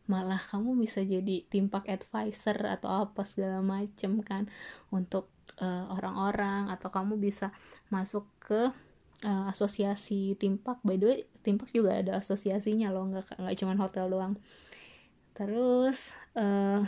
malah 0.06 0.38
kamu 0.38 0.77
bisa 0.77 1.01
jadi 1.01 1.47
timpak 1.49 1.89
advisor 1.89 2.58
atau 2.67 3.10
apa 3.10 3.25
segala 3.25 3.65
macem 3.65 4.19
kan 4.21 4.45
untuk 4.93 5.32
orang 5.62 5.93
orang-orang 5.93 6.62
atau 6.73 6.89
kamu 6.89 7.21
bisa 7.21 7.54
masuk 7.93 8.25
ke 8.41 8.73
uh, 9.25 9.49
asosiasi 9.49 10.36
timpak 10.38 10.81
by 10.86 10.97
the 10.97 11.05
way 11.05 11.19
timpak 11.41 11.69
juga 11.73 11.97
ada 11.97 12.17
asosiasinya 12.21 12.93
loh 12.93 13.10
nggak 13.10 13.38
nggak 13.38 13.55
cuma 13.57 13.73
hotel 13.77 14.10
doang. 14.10 14.34
Terus 15.34 16.13
uh, 16.38 16.86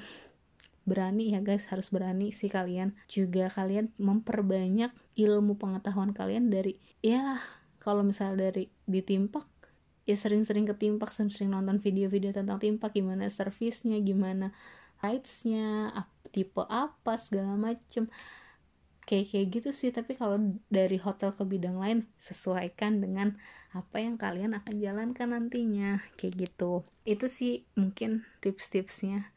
berani 0.84 1.32
ya 1.32 1.40
guys 1.40 1.70
harus 1.72 1.90
berani 1.90 2.36
sih 2.36 2.52
kalian. 2.52 2.94
Juga 3.10 3.50
kalian 3.50 3.90
memperbanyak 3.98 4.92
ilmu 5.18 5.58
pengetahuan 5.58 6.12
kalian 6.12 6.52
dari 6.52 6.78
ya 7.02 7.42
kalau 7.82 8.06
misalnya 8.06 8.52
dari 8.52 8.72
ditimpak 8.88 9.46
ya 10.04 10.20
sering-sering 10.20 10.68
ketimpak 10.68 11.12
sering-sering 11.16 11.52
nonton 11.52 11.80
video-video 11.80 12.36
tentang 12.36 12.60
timpak 12.60 12.92
gimana 12.92 13.32
servisnya 13.32 13.96
gimana 14.04 14.52
rights-nya 15.00 15.96
tipe 16.32 16.64
apa 16.68 17.16
segala 17.16 17.56
macem 17.56 18.12
kayak 19.04 19.32
kayak 19.32 19.48
gitu 19.52 19.70
sih. 19.76 19.90
Tapi 19.92 20.16
kalau 20.16 20.40
dari 20.72 20.98
hotel 21.00 21.36
ke 21.36 21.44
bidang 21.44 21.80
lain 21.80 22.00
sesuaikan 22.16 23.04
dengan 23.04 23.36
apa 23.74 24.00
yang 24.00 24.16
kalian 24.16 24.56
akan 24.58 24.76
jalankan 24.80 25.30
nantinya. 25.36 26.02
Kayak 26.16 26.50
gitu. 26.50 26.84
Itu 27.04 27.28
sih 27.28 27.68
mungkin 27.76 28.24
tips-tipsnya. 28.40 29.34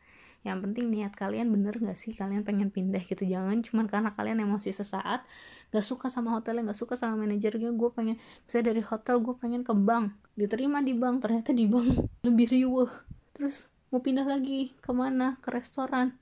Yang 0.46 0.58
penting 0.62 0.94
niat 0.94 1.12
kalian 1.18 1.50
bener 1.50 1.74
gak 1.74 1.98
sih? 1.98 2.14
Kalian 2.14 2.46
pengen 2.46 2.70
pindah 2.70 3.02
gitu. 3.02 3.26
Jangan 3.26 3.66
cuma 3.66 3.82
karena 3.90 4.14
kalian 4.14 4.38
emosi 4.46 4.70
sesaat 4.70 5.26
gak 5.74 5.82
suka 5.82 6.06
sama 6.06 6.38
hotelnya 6.38 6.70
gak 6.70 6.78
suka 6.78 6.94
sama 6.94 7.18
manajernya. 7.26 7.74
Gue 7.74 7.90
pengen 7.90 8.22
bisa 8.46 8.62
dari 8.62 8.78
hotel 8.78 9.18
gue 9.18 9.34
pengen 9.34 9.66
ke 9.66 9.74
bank. 9.74 10.14
Diterima 10.38 10.78
di 10.78 10.94
bank 10.94 11.26
ternyata 11.26 11.50
di 11.50 11.66
bank 11.66 12.06
lebih 12.26 12.46
riuh. 12.46 12.90
Terus 13.34 13.66
mau 13.90 13.98
pindah 13.98 14.22
lagi 14.22 14.70
ke 14.78 14.94
mana? 14.94 15.34
Ke 15.42 15.50
restoran. 15.50 16.14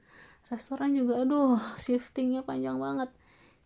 Restoran 0.48 0.96
juga 0.96 1.20
aduh 1.20 1.60
shiftingnya 1.76 2.44
panjang 2.44 2.80
banget 2.80 3.12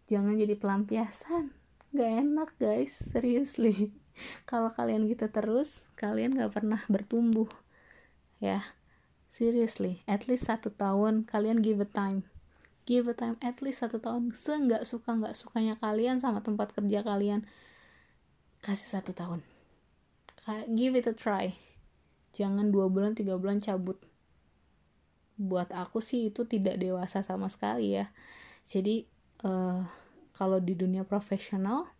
jangan 0.09 0.35
jadi 0.41 0.57
pelampiasan. 0.57 1.53
Gak 1.93 2.11
enak 2.25 2.51
guys. 2.57 2.97
Seriously. 2.97 3.93
Kalau 4.51 4.73
kalian 4.73 5.07
gitu 5.07 5.29
terus 5.29 5.85
kalian 5.95 6.35
gak 6.35 6.57
pernah 6.57 6.81
bertumbuh. 6.89 7.47
Ya 8.41 8.65
seriously. 9.29 10.03
At 10.09 10.27
least 10.27 10.49
satu 10.51 10.75
tahun 10.75 11.29
kalian 11.29 11.63
give 11.63 11.79
a 11.79 11.87
time. 11.87 12.27
Give 12.89 13.07
a 13.07 13.15
time 13.15 13.37
at 13.45 13.61
least 13.63 13.85
satu 13.85 14.01
tahun. 14.03 14.35
Seenggak 14.35 14.83
suka 14.89 15.15
nggak 15.15 15.37
sukanya 15.37 15.77
kalian 15.79 16.19
sama 16.19 16.43
tempat 16.43 16.75
kerja 16.75 17.05
kalian 17.05 17.47
kasih 18.65 18.99
satu 18.99 19.15
tahun. 19.15 19.45
Give 20.73 20.97
it 20.97 21.07
a 21.07 21.15
try. 21.15 21.55
Jangan 22.33 22.73
dua 22.73 22.89
bulan 22.89 23.13
tiga 23.13 23.37
bulan 23.37 23.61
cabut. 23.61 24.01
Buat 25.39 25.71
aku 25.71 26.03
sih 26.03 26.33
itu 26.33 26.49
tidak 26.49 26.81
dewasa 26.81 27.23
sama 27.23 27.47
sekali 27.53 27.95
ya. 27.95 28.11
Jadi 28.65 29.07
uh, 29.45 29.83
kalau 30.35 30.59
di 30.63 30.79
dunia 30.79 31.03
profesional 31.03 31.91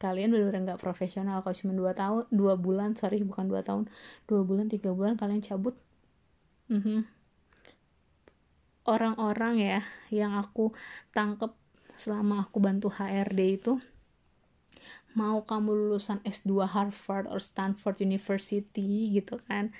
kalian 0.00 0.32
benar-benar 0.32 0.74
nggak 0.74 0.82
profesional 0.82 1.44
kalau 1.44 1.52
cuma 1.52 1.76
dua 1.76 1.92
tahun 1.92 2.24
dua 2.32 2.56
bulan 2.56 2.96
sorry 2.96 3.20
bukan 3.20 3.52
dua 3.52 3.60
tahun 3.60 3.84
dua 4.24 4.40
bulan 4.48 4.72
tiga 4.72 4.96
bulan 4.96 5.20
kalian 5.20 5.44
cabut 5.44 5.76
mm 6.72 6.80
-hmm. 6.80 7.00
orang-orang 8.88 9.60
ya 9.60 9.80
yang 10.08 10.40
aku 10.40 10.72
tangkep 11.12 11.52
selama 12.00 12.48
aku 12.48 12.64
bantu 12.64 12.88
HRD 12.88 13.60
itu 13.60 13.76
mau 15.12 15.44
kamu 15.44 15.68
lulusan 15.74 16.24
S2 16.24 16.70
Harvard 16.70 17.28
or 17.28 17.42
Stanford 17.42 18.00
University 18.00 19.10
gitu 19.12 19.36
kan 19.50 19.74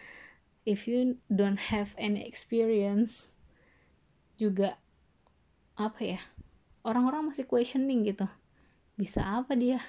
if 0.68 0.84
you 0.84 1.16
don't 1.32 1.72
have 1.72 1.96
any 1.96 2.20
experience 2.28 3.32
juga 4.36 4.76
apa 5.80 6.04
ya 6.04 6.20
orang-orang 6.84 7.32
masih 7.32 7.48
questioning 7.48 8.04
gitu 8.04 8.28
bisa 9.00 9.24
apa 9.24 9.56
dia? 9.56 9.80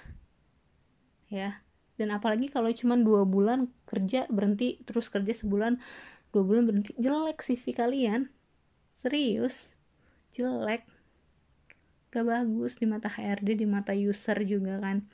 Ya 1.28 1.60
dan 2.00 2.16
apalagi 2.16 2.48
kalau 2.48 2.72
cuma 2.72 2.96
dua 2.96 3.28
bulan 3.28 3.68
kerja 3.86 4.26
berhenti 4.32 4.80
terus 4.88 5.12
kerja 5.12 5.36
sebulan 5.36 5.78
dua 6.32 6.44
bulan 6.48 6.64
berhenti 6.66 6.96
jelek 6.96 7.44
CV 7.44 7.76
kalian. 7.76 8.32
Serius 8.96 9.76
jelek. 10.32 10.88
Gak 12.12 12.26
bagus 12.28 12.80
di 12.80 12.88
mata 12.88 13.08
HRD 13.12 13.64
di 13.64 13.68
mata 13.68 13.92
user 13.92 14.40
juga 14.48 14.80
kan. 14.80 15.06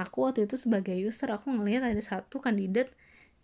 Aku 0.00 0.24
waktu 0.24 0.48
itu 0.48 0.56
sebagai 0.56 0.96
user 0.96 1.28
aku 1.30 1.52
ngelihat 1.52 1.84
ada 1.92 2.00
satu 2.00 2.40
kandidat 2.40 2.92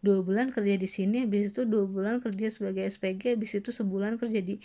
dua 0.01 0.21
bulan 0.25 0.53
kerja 0.53 0.77
di 0.77 0.89
sini 0.89 1.25
habis 1.25 1.53
itu 1.53 1.65
dua 1.65 1.89
bulan 1.89 2.21
kerja 2.21 2.53
sebagai 2.53 2.85
SPG 2.85 3.37
habis 3.37 3.57
itu 3.57 3.73
sebulan 3.73 4.21
kerja 4.21 4.41
di 4.45 4.61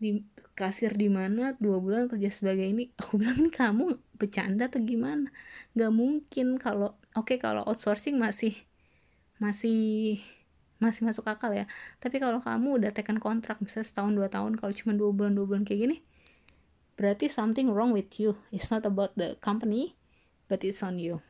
di 0.00 0.24
kasir 0.56 0.96
di 0.96 1.12
mana 1.12 1.52
dua 1.60 1.76
bulan 1.78 2.08
kerja 2.08 2.32
sebagai 2.32 2.64
ini. 2.64 2.88
Aku 2.96 3.20
bilang 3.20 3.36
ini 3.44 3.52
kamu 3.52 4.00
bercanda 4.16 4.66
atau 4.72 4.80
gimana? 4.80 5.28
Nggak 5.76 5.92
mungkin 5.92 6.56
kalau 6.56 6.96
oke 7.12 7.36
okay, 7.36 7.38
kalau 7.38 7.62
outsourcing 7.68 8.16
masih 8.16 8.56
masih 9.36 10.18
masih 10.80 11.04
masuk 11.04 11.28
akal 11.28 11.52
ya. 11.52 11.68
Tapi 12.00 12.16
kalau 12.16 12.40
kamu 12.40 12.80
udah 12.80 12.90
tekan 12.96 13.20
kontrak 13.20 13.60
misalnya 13.60 13.86
setahun 13.86 14.12
dua 14.16 14.28
tahun 14.32 14.56
kalau 14.56 14.72
cuma 14.72 14.96
dua 14.96 15.12
bulan 15.12 15.36
dua 15.36 15.46
bulan 15.46 15.62
kayak 15.68 15.80
gini 15.84 15.98
berarti 17.00 17.32
something 17.32 17.72
wrong 17.72 17.96
with 17.96 18.12
you. 18.20 18.36
It's 18.52 18.68
not 18.68 18.84
about 18.84 19.16
the 19.16 19.40
company 19.40 19.96
but 20.52 20.60
it's 20.64 20.84
on 20.84 21.00
you. 21.00 21.24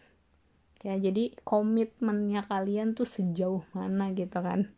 Ya 0.83 0.99
jadi 0.99 1.35
komitmennya 1.47 2.43
kalian 2.47 2.99
tuh 2.99 3.07
sejauh 3.07 3.63
mana 3.71 4.11
gitu 4.17 4.41
kan 4.43 4.75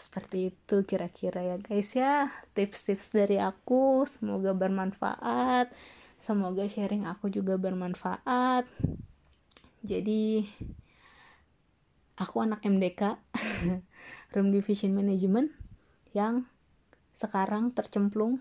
seperti 0.00 0.50
itu 0.56 0.76
kira-kira 0.88 1.44
ya 1.44 1.56
guys 1.60 1.92
ya. 1.92 2.32
Tips-tips 2.56 3.12
dari 3.12 3.36
aku 3.36 4.08
semoga 4.08 4.56
bermanfaat. 4.56 5.68
Semoga 6.16 6.64
sharing 6.64 7.04
aku 7.04 7.28
juga 7.28 7.60
bermanfaat. 7.60 8.64
Jadi 9.84 10.44
aku 12.16 12.36
anak 12.40 12.64
MDK 12.64 13.20
Room 14.36 14.48
Division 14.52 14.96
Management 14.96 15.52
yang 16.16 16.48
sekarang 17.12 17.76
tercemplung 17.76 18.40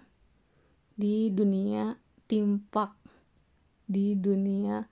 di 0.95 1.31
dunia 1.31 1.95
timpak 2.27 2.95
di 3.89 4.19
dunia 4.19 4.83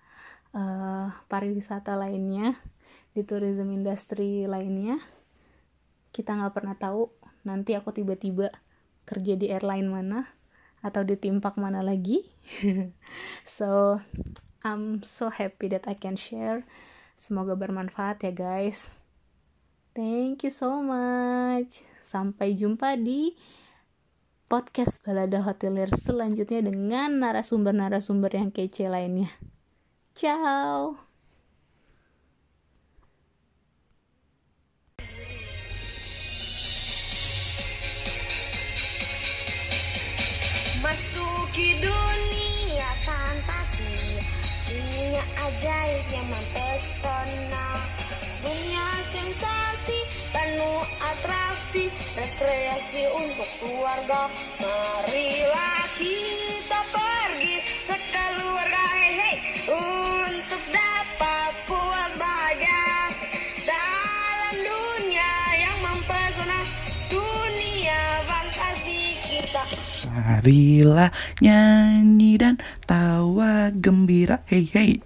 uh, 0.56 1.08
pariwisata 1.28 1.94
lainnya 2.00 2.56
di 3.12 3.22
tourism 3.28 3.70
industry 3.76 4.48
lainnya 4.48 4.98
kita 6.18 6.34
nggak 6.34 6.58
pernah 6.58 6.74
tahu 6.74 7.14
nanti 7.46 7.78
aku 7.78 7.94
tiba-tiba 7.94 8.50
kerja 9.06 9.38
di 9.38 9.54
airline 9.54 9.86
mana 9.86 10.26
atau 10.82 11.06
di 11.06 11.14
timpak 11.14 11.62
mana 11.62 11.86
lagi 11.86 12.26
so 13.46 14.02
I'm 14.66 15.06
so 15.06 15.30
happy 15.30 15.70
that 15.70 15.86
I 15.86 15.94
can 15.94 16.18
share 16.18 16.66
semoga 17.14 17.54
bermanfaat 17.54 18.26
ya 18.26 18.34
guys 18.34 18.98
thank 19.94 20.42
you 20.42 20.50
so 20.50 20.82
much 20.82 21.86
sampai 22.02 22.58
jumpa 22.58 22.98
di 22.98 23.38
podcast 24.48 25.04
Balada 25.04 25.44
Hotelier 25.44 25.92
selanjutnya 25.92 26.64
dengan 26.64 27.20
narasumber-narasumber 27.20 28.32
yang 28.32 28.50
kece 28.56 28.88
lainnya. 28.88 29.28
Ciao! 30.16 31.07
Keluarga 54.08 54.24
Marilah 54.64 55.84
kita 56.00 56.80
pergi 56.96 57.56
sekeluarga 57.68 58.84
hey, 59.04 59.14
hey, 59.20 59.36
Untuk 59.68 60.64
dapat 60.72 61.52
puas 61.68 62.14
bahagia. 62.16 62.88
Dalam 63.68 64.56
dunia 64.64 65.34
yang 65.60 65.78
mempesona 65.84 66.60
Dunia 67.12 68.02
fantasi 68.32 69.00
kita. 69.28 69.64
Marilah 70.16 71.12
nyanyi 71.44 72.40
dan 72.40 72.56
tawa 72.88 73.76
gembira 73.76 74.40
Hey 74.48 74.72
hey 74.72 75.04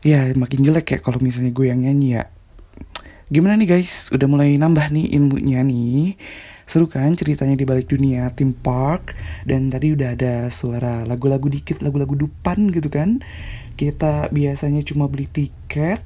Ya 0.00 0.32
makin 0.32 0.64
jelek 0.64 0.96
ya 0.96 0.98
kalau 0.98 1.20
misalnya 1.20 1.52
gue 1.52 1.68
yang 1.68 1.84
nyanyi 1.84 2.18
ya. 2.18 2.24
Gimana 3.28 3.54
nih 3.54 3.68
guys? 3.78 4.08
Udah 4.10 4.26
mulai 4.26 4.56
nambah 4.56 4.90
nih 4.90 5.12
ilmunya 5.14 5.60
nih 5.62 6.16
Seru 6.64 6.86
kan 6.88 7.12
ceritanya 7.14 7.58
di 7.58 7.66
balik 7.66 7.90
dunia 7.90 8.30
theme 8.32 8.54
park 8.54 9.14
Dan 9.44 9.68
tadi 9.68 9.92
udah 9.92 10.14
ada 10.14 10.34
suara 10.48 11.02
lagu-lagu 11.02 11.50
dikit 11.50 11.82
Lagu-lagu 11.82 12.14
dupan 12.14 12.70
gitu 12.70 12.88
kan 12.88 13.20
Kita 13.74 14.30
biasanya 14.30 14.80
cuma 14.86 15.10
beli 15.10 15.26
tiket 15.28 16.02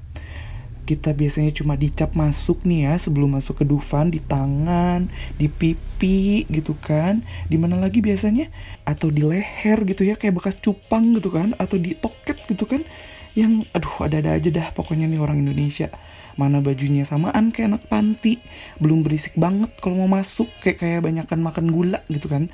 kita 0.86 1.10
biasanya 1.10 1.50
cuma 1.50 1.74
dicap 1.74 2.14
masuk 2.14 2.62
nih 2.62 2.86
ya 2.86 2.94
sebelum 2.94 3.34
masuk 3.34 3.60
ke 3.60 3.64
Dufan 3.66 4.14
di 4.14 4.22
tangan, 4.22 5.10
di 5.34 5.50
pipi 5.50 6.46
gitu 6.46 6.78
kan. 6.78 7.26
Di 7.50 7.58
mana 7.58 7.74
lagi 7.74 7.98
biasanya 7.98 8.48
atau 8.86 9.10
di 9.10 9.26
leher 9.26 9.82
gitu 9.82 10.06
ya 10.06 10.14
kayak 10.14 10.38
bekas 10.38 10.62
cupang 10.62 11.18
gitu 11.18 11.34
kan 11.34 11.58
atau 11.58 11.74
di 11.74 11.98
toket 11.98 12.38
gitu 12.46 12.64
kan. 12.70 12.86
Yang 13.34 13.66
aduh 13.74 14.06
ada-ada 14.06 14.38
aja 14.38 14.48
dah 14.54 14.70
pokoknya 14.72 15.10
nih 15.10 15.18
orang 15.18 15.42
Indonesia. 15.42 15.90
Mana 16.36 16.60
bajunya 16.60 17.08
samaan 17.08 17.48
kayak 17.48 17.76
anak 17.76 17.84
panti, 17.88 18.38
belum 18.76 19.00
berisik 19.00 19.32
banget 19.40 19.72
kalau 19.80 20.04
mau 20.04 20.20
masuk 20.20 20.52
kayak 20.60 20.78
kayak 20.84 21.00
banyakan 21.00 21.40
makan 21.40 21.66
gula 21.72 22.00
gitu 22.12 22.28
kan. 22.28 22.52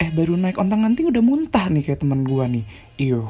Eh 0.00 0.08
baru 0.08 0.34
naik 0.34 0.56
ontang-anting 0.56 1.12
udah 1.12 1.20
muntah 1.20 1.68
nih 1.68 1.84
kayak 1.84 2.00
teman 2.00 2.24
gua 2.24 2.48
nih. 2.48 2.64
Iyo. 2.96 3.28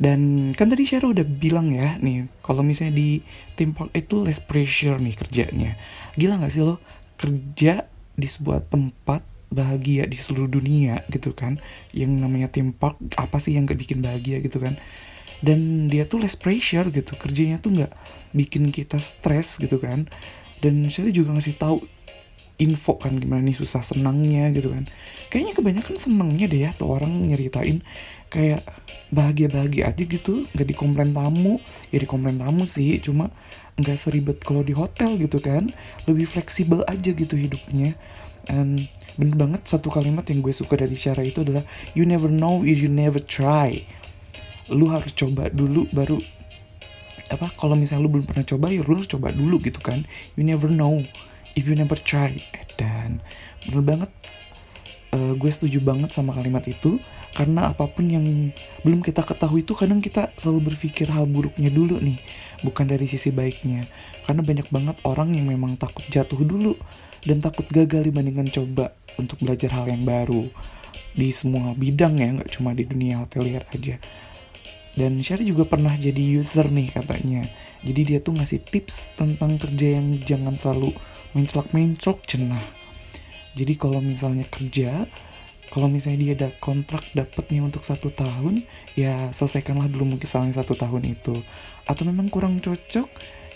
Dan 0.00 0.52
kan 0.56 0.72
tadi 0.72 0.88
Syara 0.88 1.12
udah 1.12 1.28
bilang 1.28 1.76
ya 1.76 2.00
nih, 2.00 2.24
kalau 2.40 2.64
misalnya 2.64 2.96
di 2.96 3.20
tim 3.52 3.76
park 3.76 3.92
itu 3.92 4.24
less 4.24 4.40
pressure 4.40 4.96
nih 4.96 5.12
kerjanya. 5.12 5.76
Gila 6.16 6.40
gak 6.40 6.56
sih 6.56 6.64
lo 6.64 6.80
kerja 7.20 7.84
di 8.16 8.24
sebuah 8.24 8.64
tempat 8.72 9.20
bahagia 9.52 10.08
di 10.08 10.16
seluruh 10.16 10.48
dunia 10.48 11.04
gitu 11.12 11.36
kan. 11.36 11.60
Yang 11.92 12.16
namanya 12.16 12.48
tim 12.48 12.72
park 12.72 12.96
apa 13.20 13.36
sih 13.44 13.52
yang 13.52 13.68
gak 13.68 13.76
bikin 13.76 14.00
bahagia 14.00 14.40
gitu 14.40 14.56
kan. 14.56 14.80
Dan 15.40 15.88
dia 15.88 16.04
tuh 16.04 16.20
less 16.20 16.36
pressure 16.36 16.92
gitu, 16.92 17.16
kerjanya 17.16 17.56
tuh 17.56 17.72
gak 17.72 17.92
bikin 18.36 18.68
kita 18.68 19.00
stres 19.00 19.56
gitu 19.56 19.80
kan. 19.80 20.04
Dan 20.60 20.86
Syara 20.92 21.08
juga 21.08 21.32
ngasih 21.32 21.56
tahu 21.56 21.80
info 22.60 23.00
kan 23.00 23.16
gimana 23.16 23.40
nih 23.48 23.56
susah 23.56 23.80
senangnya 23.80 24.52
gitu 24.52 24.68
kan. 24.68 24.84
Kayaknya 25.32 25.52
kebanyakan 25.56 25.96
senangnya 25.96 26.46
deh 26.46 26.60
ya 26.68 26.70
tuh 26.76 26.92
orang 26.92 27.24
nyeritain 27.24 27.80
kayak 28.30 28.62
bahagia-bahagia 29.10 29.90
aja 29.90 30.04
gitu 30.04 30.44
nggak 30.52 30.68
dikomplain 30.76 31.16
tamu. 31.16 31.56
Ya 31.88 32.04
dikomplain 32.04 32.36
tamu 32.36 32.68
sih 32.68 33.00
cuma 33.00 33.32
nggak 33.80 33.96
seribet 33.96 34.38
kalau 34.44 34.60
di 34.60 34.76
hotel 34.76 35.16
gitu 35.16 35.40
kan. 35.40 35.72
Lebih 36.04 36.28
fleksibel 36.28 36.84
aja 36.84 37.16
gitu 37.16 37.32
hidupnya. 37.32 37.96
And 38.52 38.84
bener 39.16 39.36
banget 39.40 39.64
satu 39.64 39.88
kalimat 39.88 40.28
yang 40.28 40.44
gue 40.44 40.52
suka 40.52 40.76
dari 40.76 40.96
Syara 40.96 41.24
itu 41.24 41.40
adalah 41.40 41.64
you 41.96 42.04
never 42.04 42.28
know 42.28 42.60
if 42.60 42.76
you 42.76 42.92
never 42.92 43.20
try 43.20 43.80
lu 44.70 44.90
harus 44.90 45.12
coba 45.12 45.50
dulu 45.50 45.86
baru 45.90 46.18
apa 47.30 47.46
kalau 47.54 47.78
misalnya 47.78 48.06
lu 48.06 48.10
belum 48.10 48.26
pernah 48.26 48.42
coba 48.42 48.74
ya 48.74 48.82
lu 48.82 48.98
harus 48.98 49.10
coba 49.10 49.30
dulu 49.30 49.62
gitu 49.62 49.78
kan. 49.78 50.02
You 50.34 50.42
never 50.42 50.66
know 50.66 51.02
if 51.54 51.66
you 51.66 51.78
never 51.78 51.98
try. 51.98 52.34
Dan 52.74 53.22
bener 53.66 53.82
banget 53.86 54.10
uh, 55.14 55.32
gue 55.38 55.50
setuju 55.50 55.78
banget 55.82 56.10
sama 56.10 56.34
kalimat 56.34 56.66
itu 56.66 56.98
karena 57.30 57.70
apa 57.70 57.86
pun 57.86 58.10
yang 58.10 58.26
belum 58.82 59.06
kita 59.06 59.22
ketahui 59.22 59.62
itu 59.62 59.78
kadang 59.78 60.02
kita 60.02 60.34
selalu 60.34 60.74
berpikir 60.74 61.06
hal 61.06 61.30
buruknya 61.30 61.70
dulu 61.70 62.02
nih 62.02 62.18
bukan 62.66 62.90
dari 62.90 63.06
sisi 63.06 63.30
baiknya. 63.30 63.86
Karena 64.26 64.42
banyak 64.42 64.68
banget 64.70 64.96
orang 65.06 65.34
yang 65.34 65.46
memang 65.46 65.78
takut 65.78 66.02
jatuh 66.10 66.42
dulu 66.42 66.74
dan 67.22 67.38
takut 67.38 67.66
gagal 67.70 68.10
dibandingkan 68.10 68.50
coba 68.50 68.94
untuk 69.20 69.38
belajar 69.42 69.70
hal 69.74 69.86
yang 69.86 70.02
baru 70.02 70.48
di 71.14 71.34
semua 71.34 71.74
bidang 71.74 72.16
ya 72.16 72.28
nggak 72.38 72.50
cuma 72.54 72.70
di 72.72 72.86
dunia 72.86 73.20
hotelier 73.20 73.66
aja 73.74 73.98
dan 75.00 75.24
Sherry 75.24 75.48
juga 75.48 75.64
pernah 75.64 75.96
jadi 75.96 76.20
user 76.20 76.68
nih 76.68 76.92
katanya. 76.92 77.48
Jadi 77.80 78.00
dia 78.04 78.18
tuh 78.20 78.36
ngasih 78.36 78.60
tips 78.60 79.16
tentang 79.16 79.56
kerja 79.56 79.96
yang 79.96 80.12
jangan 80.20 80.52
terlalu 80.60 80.92
menclok-menclok 81.32 82.28
cenah 82.28 82.80
jadi 83.54 83.74
kalau 83.74 83.98
misalnya 83.98 84.46
kerja 84.46 85.06
kalau 85.70 85.86
misalnya 85.86 86.18
dia 86.18 86.32
ada 86.34 86.48
kontrak 86.58 87.06
dapetnya 87.14 87.62
untuk 87.62 87.86
satu 87.86 88.10
tahun 88.10 88.58
ya 88.98 89.30
selesaikanlah 89.30 89.86
dulu 89.86 90.14
mungkin 90.14 90.26
misalnya 90.26 90.58
satu 90.58 90.74
tahun 90.74 91.06
itu. 91.06 91.34
Atau 91.86 92.10
memang 92.10 92.26
kurang 92.26 92.58
cocok 92.58 93.06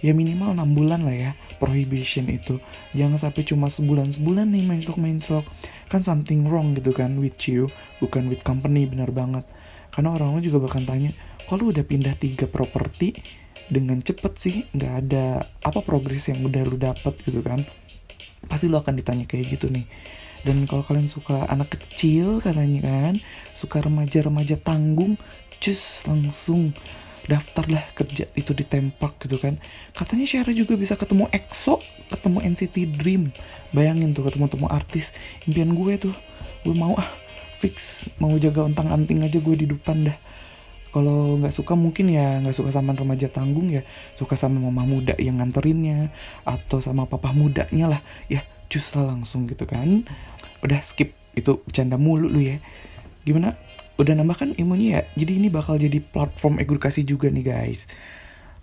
ya 0.02 0.14
minimal 0.14 0.54
enam 0.54 0.70
bulan 0.78 1.02
lah 1.02 1.14
ya 1.14 1.30
prohibition 1.58 2.30
itu. 2.30 2.62
Jangan 2.94 3.18
sampai 3.18 3.42
cuma 3.42 3.66
sebulan 3.66 4.14
sebulan 4.14 4.46
nih 4.46 4.86
stroke 5.22 5.46
kan 5.90 6.06
something 6.06 6.46
wrong 6.46 6.78
gitu 6.78 6.94
kan 6.94 7.18
with 7.18 7.38
you 7.50 7.66
bukan 7.98 8.30
with 8.30 8.46
company 8.46 8.86
benar 8.86 9.10
banget. 9.10 9.42
Karena 9.90 10.14
orang-orang 10.14 10.42
juga 10.42 10.62
bakal 10.62 10.86
tanya 10.86 11.10
kalau 11.48 11.70
udah 11.70 11.84
pindah 11.84 12.16
tiga 12.16 12.48
properti? 12.48 13.16
Dengan 13.64 13.96
cepet 13.96 14.32
sih 14.36 14.56
nggak 14.76 14.94
ada 15.08 15.40
apa 15.64 15.80
progres 15.80 16.28
yang 16.28 16.44
udah 16.44 16.62
lu 16.68 16.76
dapet 16.76 17.16
gitu 17.24 17.40
kan. 17.40 17.64
Pasti 18.44 18.68
lu 18.68 18.76
akan 18.76 18.92
ditanya 19.00 19.24
kayak 19.24 19.56
gitu 19.56 19.72
nih. 19.72 19.88
Dan 20.44 20.68
kalau 20.68 20.84
kalian 20.84 21.08
suka 21.08 21.48
anak 21.48 21.72
kecil 21.72 22.44
katanya 22.44 22.84
kan 22.84 23.14
suka 23.56 23.80
remaja-remaja 23.80 24.60
tanggung 24.60 25.16
cus 25.56 26.04
langsung 26.04 26.76
daftarlah 27.24 27.80
kerja 27.96 28.28
itu 28.36 28.52
ditempak 28.52 29.16
gitu 29.24 29.40
kan. 29.40 29.56
Katanya 29.96 30.28
Syara 30.28 30.52
juga 30.52 30.76
bisa 30.76 30.92
ketemu 31.00 31.32
EXO 31.32 31.80
ketemu 32.12 32.38
NCT 32.44 32.76
Dream. 33.00 33.32
Bayangin 33.72 34.12
tuh 34.12 34.28
ketemu 34.28 34.52
temu 34.52 34.68
artis. 34.68 35.16
Impian 35.48 35.72
gue 35.72 35.92
tuh 35.96 36.14
gue 36.68 36.74
mau 36.76 36.92
ah 37.00 37.08
fix. 37.64 38.04
Mau 38.20 38.36
jaga 38.36 38.68
ontang 38.68 38.92
anting 38.92 39.24
aja 39.24 39.40
gue 39.40 39.56
di 39.56 39.64
depan 39.64 40.12
dah 40.12 40.16
kalau 40.94 41.42
nggak 41.42 41.50
suka 41.50 41.74
mungkin 41.74 42.06
ya 42.14 42.38
nggak 42.38 42.54
suka 42.54 42.70
sama 42.70 42.94
remaja 42.94 43.26
tanggung 43.26 43.66
ya. 43.66 43.82
Suka 44.14 44.38
sama 44.38 44.62
mama 44.62 44.86
muda 44.86 45.18
yang 45.18 45.42
nganterinnya 45.42 46.14
atau 46.46 46.78
sama 46.78 47.10
papa 47.10 47.34
mudanya 47.34 47.98
lah. 47.98 48.00
Ya 48.30 48.46
cus 48.70 48.94
lah 48.94 49.10
langsung 49.10 49.50
gitu 49.50 49.66
kan. 49.66 50.06
Udah 50.62 50.78
skip 50.86 51.18
itu 51.34 51.58
bercanda 51.66 51.98
mulu 51.98 52.30
lu 52.30 52.46
ya. 52.46 52.62
Gimana? 53.26 53.58
Udah 53.98 54.14
nambah 54.14 54.38
kan 54.38 54.50
ilmunya 54.54 54.88
ya? 54.94 55.00
Jadi 55.18 55.42
ini 55.42 55.48
bakal 55.50 55.82
jadi 55.82 55.98
platform 55.98 56.62
edukasi 56.62 57.02
juga 57.02 57.26
nih 57.26 57.42
guys. 57.42 57.90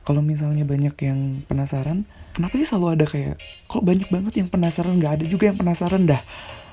Kalau 0.08 0.24
misalnya 0.24 0.64
banyak 0.64 0.96
yang 1.04 1.44
penasaran 1.52 2.08
kenapa 2.32 2.56
sih 2.58 2.66
selalu 2.66 2.88
ada 2.96 3.06
kayak 3.12 3.36
kok 3.68 3.84
banyak 3.84 4.08
banget 4.08 4.40
yang 4.40 4.48
penasaran? 4.48 4.96
Nggak 4.96 5.20
ada 5.20 5.26
juga 5.28 5.52
yang 5.52 5.60
penasaran 5.60 6.08
dah. 6.08 6.24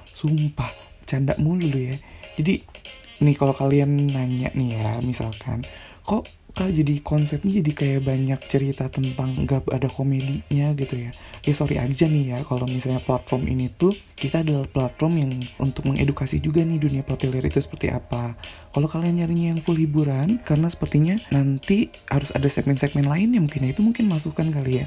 Sumpah 0.07 0.71
canda 1.03 1.35
mulu 1.35 1.67
lu 1.67 1.91
ya. 1.91 1.99
Jadi 2.39 2.63
nih 3.19 3.37
kalau 3.37 3.55
kalian 3.55 4.09
nanya 4.11 4.51
nih 4.55 4.79
ya 4.79 4.91
misalkan 5.03 5.67
kok 6.09 6.25
kak 6.57 6.75
jadi 6.75 7.05
konsepnya 7.07 7.63
jadi 7.63 7.71
kayak 7.71 8.01
banyak 8.03 8.41
cerita 8.51 8.91
tentang 8.91 9.31
gak 9.47 9.69
ada 9.71 9.87
komedinya 9.87 10.75
gitu 10.75 11.07
ya? 11.07 11.15
Ya 11.47 11.53
sorry 11.55 11.79
aja 11.79 12.11
nih 12.11 12.35
ya 12.35 12.39
kalau 12.43 12.67
misalnya 12.67 12.99
platform 12.99 13.47
ini 13.47 13.71
tuh 13.71 13.95
kita 14.19 14.43
adalah 14.43 14.67
platform 14.67 15.23
yang 15.23 15.33
untuk 15.63 15.87
mengedukasi 15.87 16.43
juga 16.43 16.67
nih 16.67 16.83
dunia 16.83 17.07
platilir 17.07 17.47
itu 17.47 17.63
seperti 17.63 17.95
apa. 17.95 18.35
Kalau 18.75 18.91
kalian 18.91 19.23
nyarinya 19.23 19.55
yang 19.55 19.61
full 19.63 19.79
hiburan 19.79 20.43
karena 20.43 20.67
sepertinya 20.67 21.15
nanti 21.31 21.95
harus 22.11 22.35
ada 22.35 22.51
segmen-segmen 22.51 23.07
lainnya 23.07 23.39
mungkin 23.39 23.63
ya 23.63 23.71
itu 23.71 23.85
mungkin 23.87 24.11
masukan 24.11 24.51
kali 24.51 24.83
ya 24.83 24.87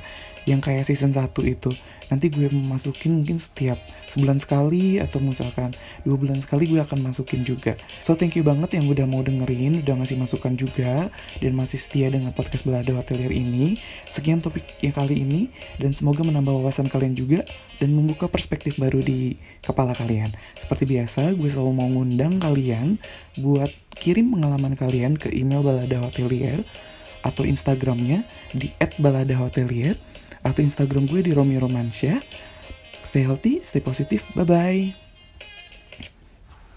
yang 0.49 0.61
kayak 0.63 0.87
season 0.87 1.13
1 1.13 1.29
itu. 1.45 1.71
Nanti 2.11 2.27
gue 2.27 2.51
masukin 2.51 3.23
mungkin 3.23 3.39
setiap 3.39 3.79
sebulan 4.11 4.43
sekali 4.43 4.99
atau 4.99 5.23
misalkan 5.23 5.71
dua 6.03 6.19
bulan 6.19 6.43
sekali 6.43 6.67
gue 6.67 6.83
akan 6.83 7.07
masukin 7.07 7.47
juga. 7.47 7.79
So 8.03 8.19
thank 8.19 8.35
you 8.35 8.43
banget 8.43 8.75
yang 8.75 8.91
udah 8.91 9.07
mau 9.07 9.23
dengerin 9.23 9.79
udah 9.79 9.95
ngasih 10.03 10.19
masukan 10.19 10.59
juga 10.59 11.07
dan 11.39 11.51
masih 11.55 11.79
setia 11.79 12.11
dengan 12.11 12.35
podcast 12.35 12.67
Belada 12.67 12.91
Hotelier 12.91 13.31
ini. 13.31 13.79
Sekian 14.11 14.43
topik 14.43 14.67
yang 14.83 14.91
kali 14.91 15.23
ini 15.23 15.47
dan 15.79 15.95
semoga 15.95 16.27
menambah 16.27 16.51
wawasan 16.51 16.91
kalian 16.91 17.15
juga 17.15 17.47
dan 17.79 17.95
membuka 17.95 18.27
perspektif 18.27 18.75
baru 18.75 18.99
di 18.99 19.39
kepala 19.63 19.95
kalian. 19.95 20.27
Seperti 20.59 20.83
biasa 20.83 21.31
gue 21.31 21.47
selalu 21.47 21.71
mau 21.71 21.87
ngundang 21.87 22.43
kalian 22.43 22.99
buat 23.39 23.71
kirim 23.95 24.35
pengalaman 24.35 24.75
kalian 24.75 25.15
ke 25.15 25.31
email 25.31 25.63
balada 25.63 26.03
hotelier 26.03 26.67
atau 27.23 27.47
Instagramnya 27.47 28.27
di 28.51 28.67
@baladahotelier 28.99 30.10
atau 30.41 30.61
Instagram 30.61 31.05
gue 31.05 31.21
di 31.25 31.31
Romi 31.31 31.57
Romansyah. 31.57 32.21
Stay 33.05 33.27
healthy, 33.27 33.59
stay 33.59 33.83
positif. 33.83 34.25
Bye 34.33 34.47
bye. 34.47 35.10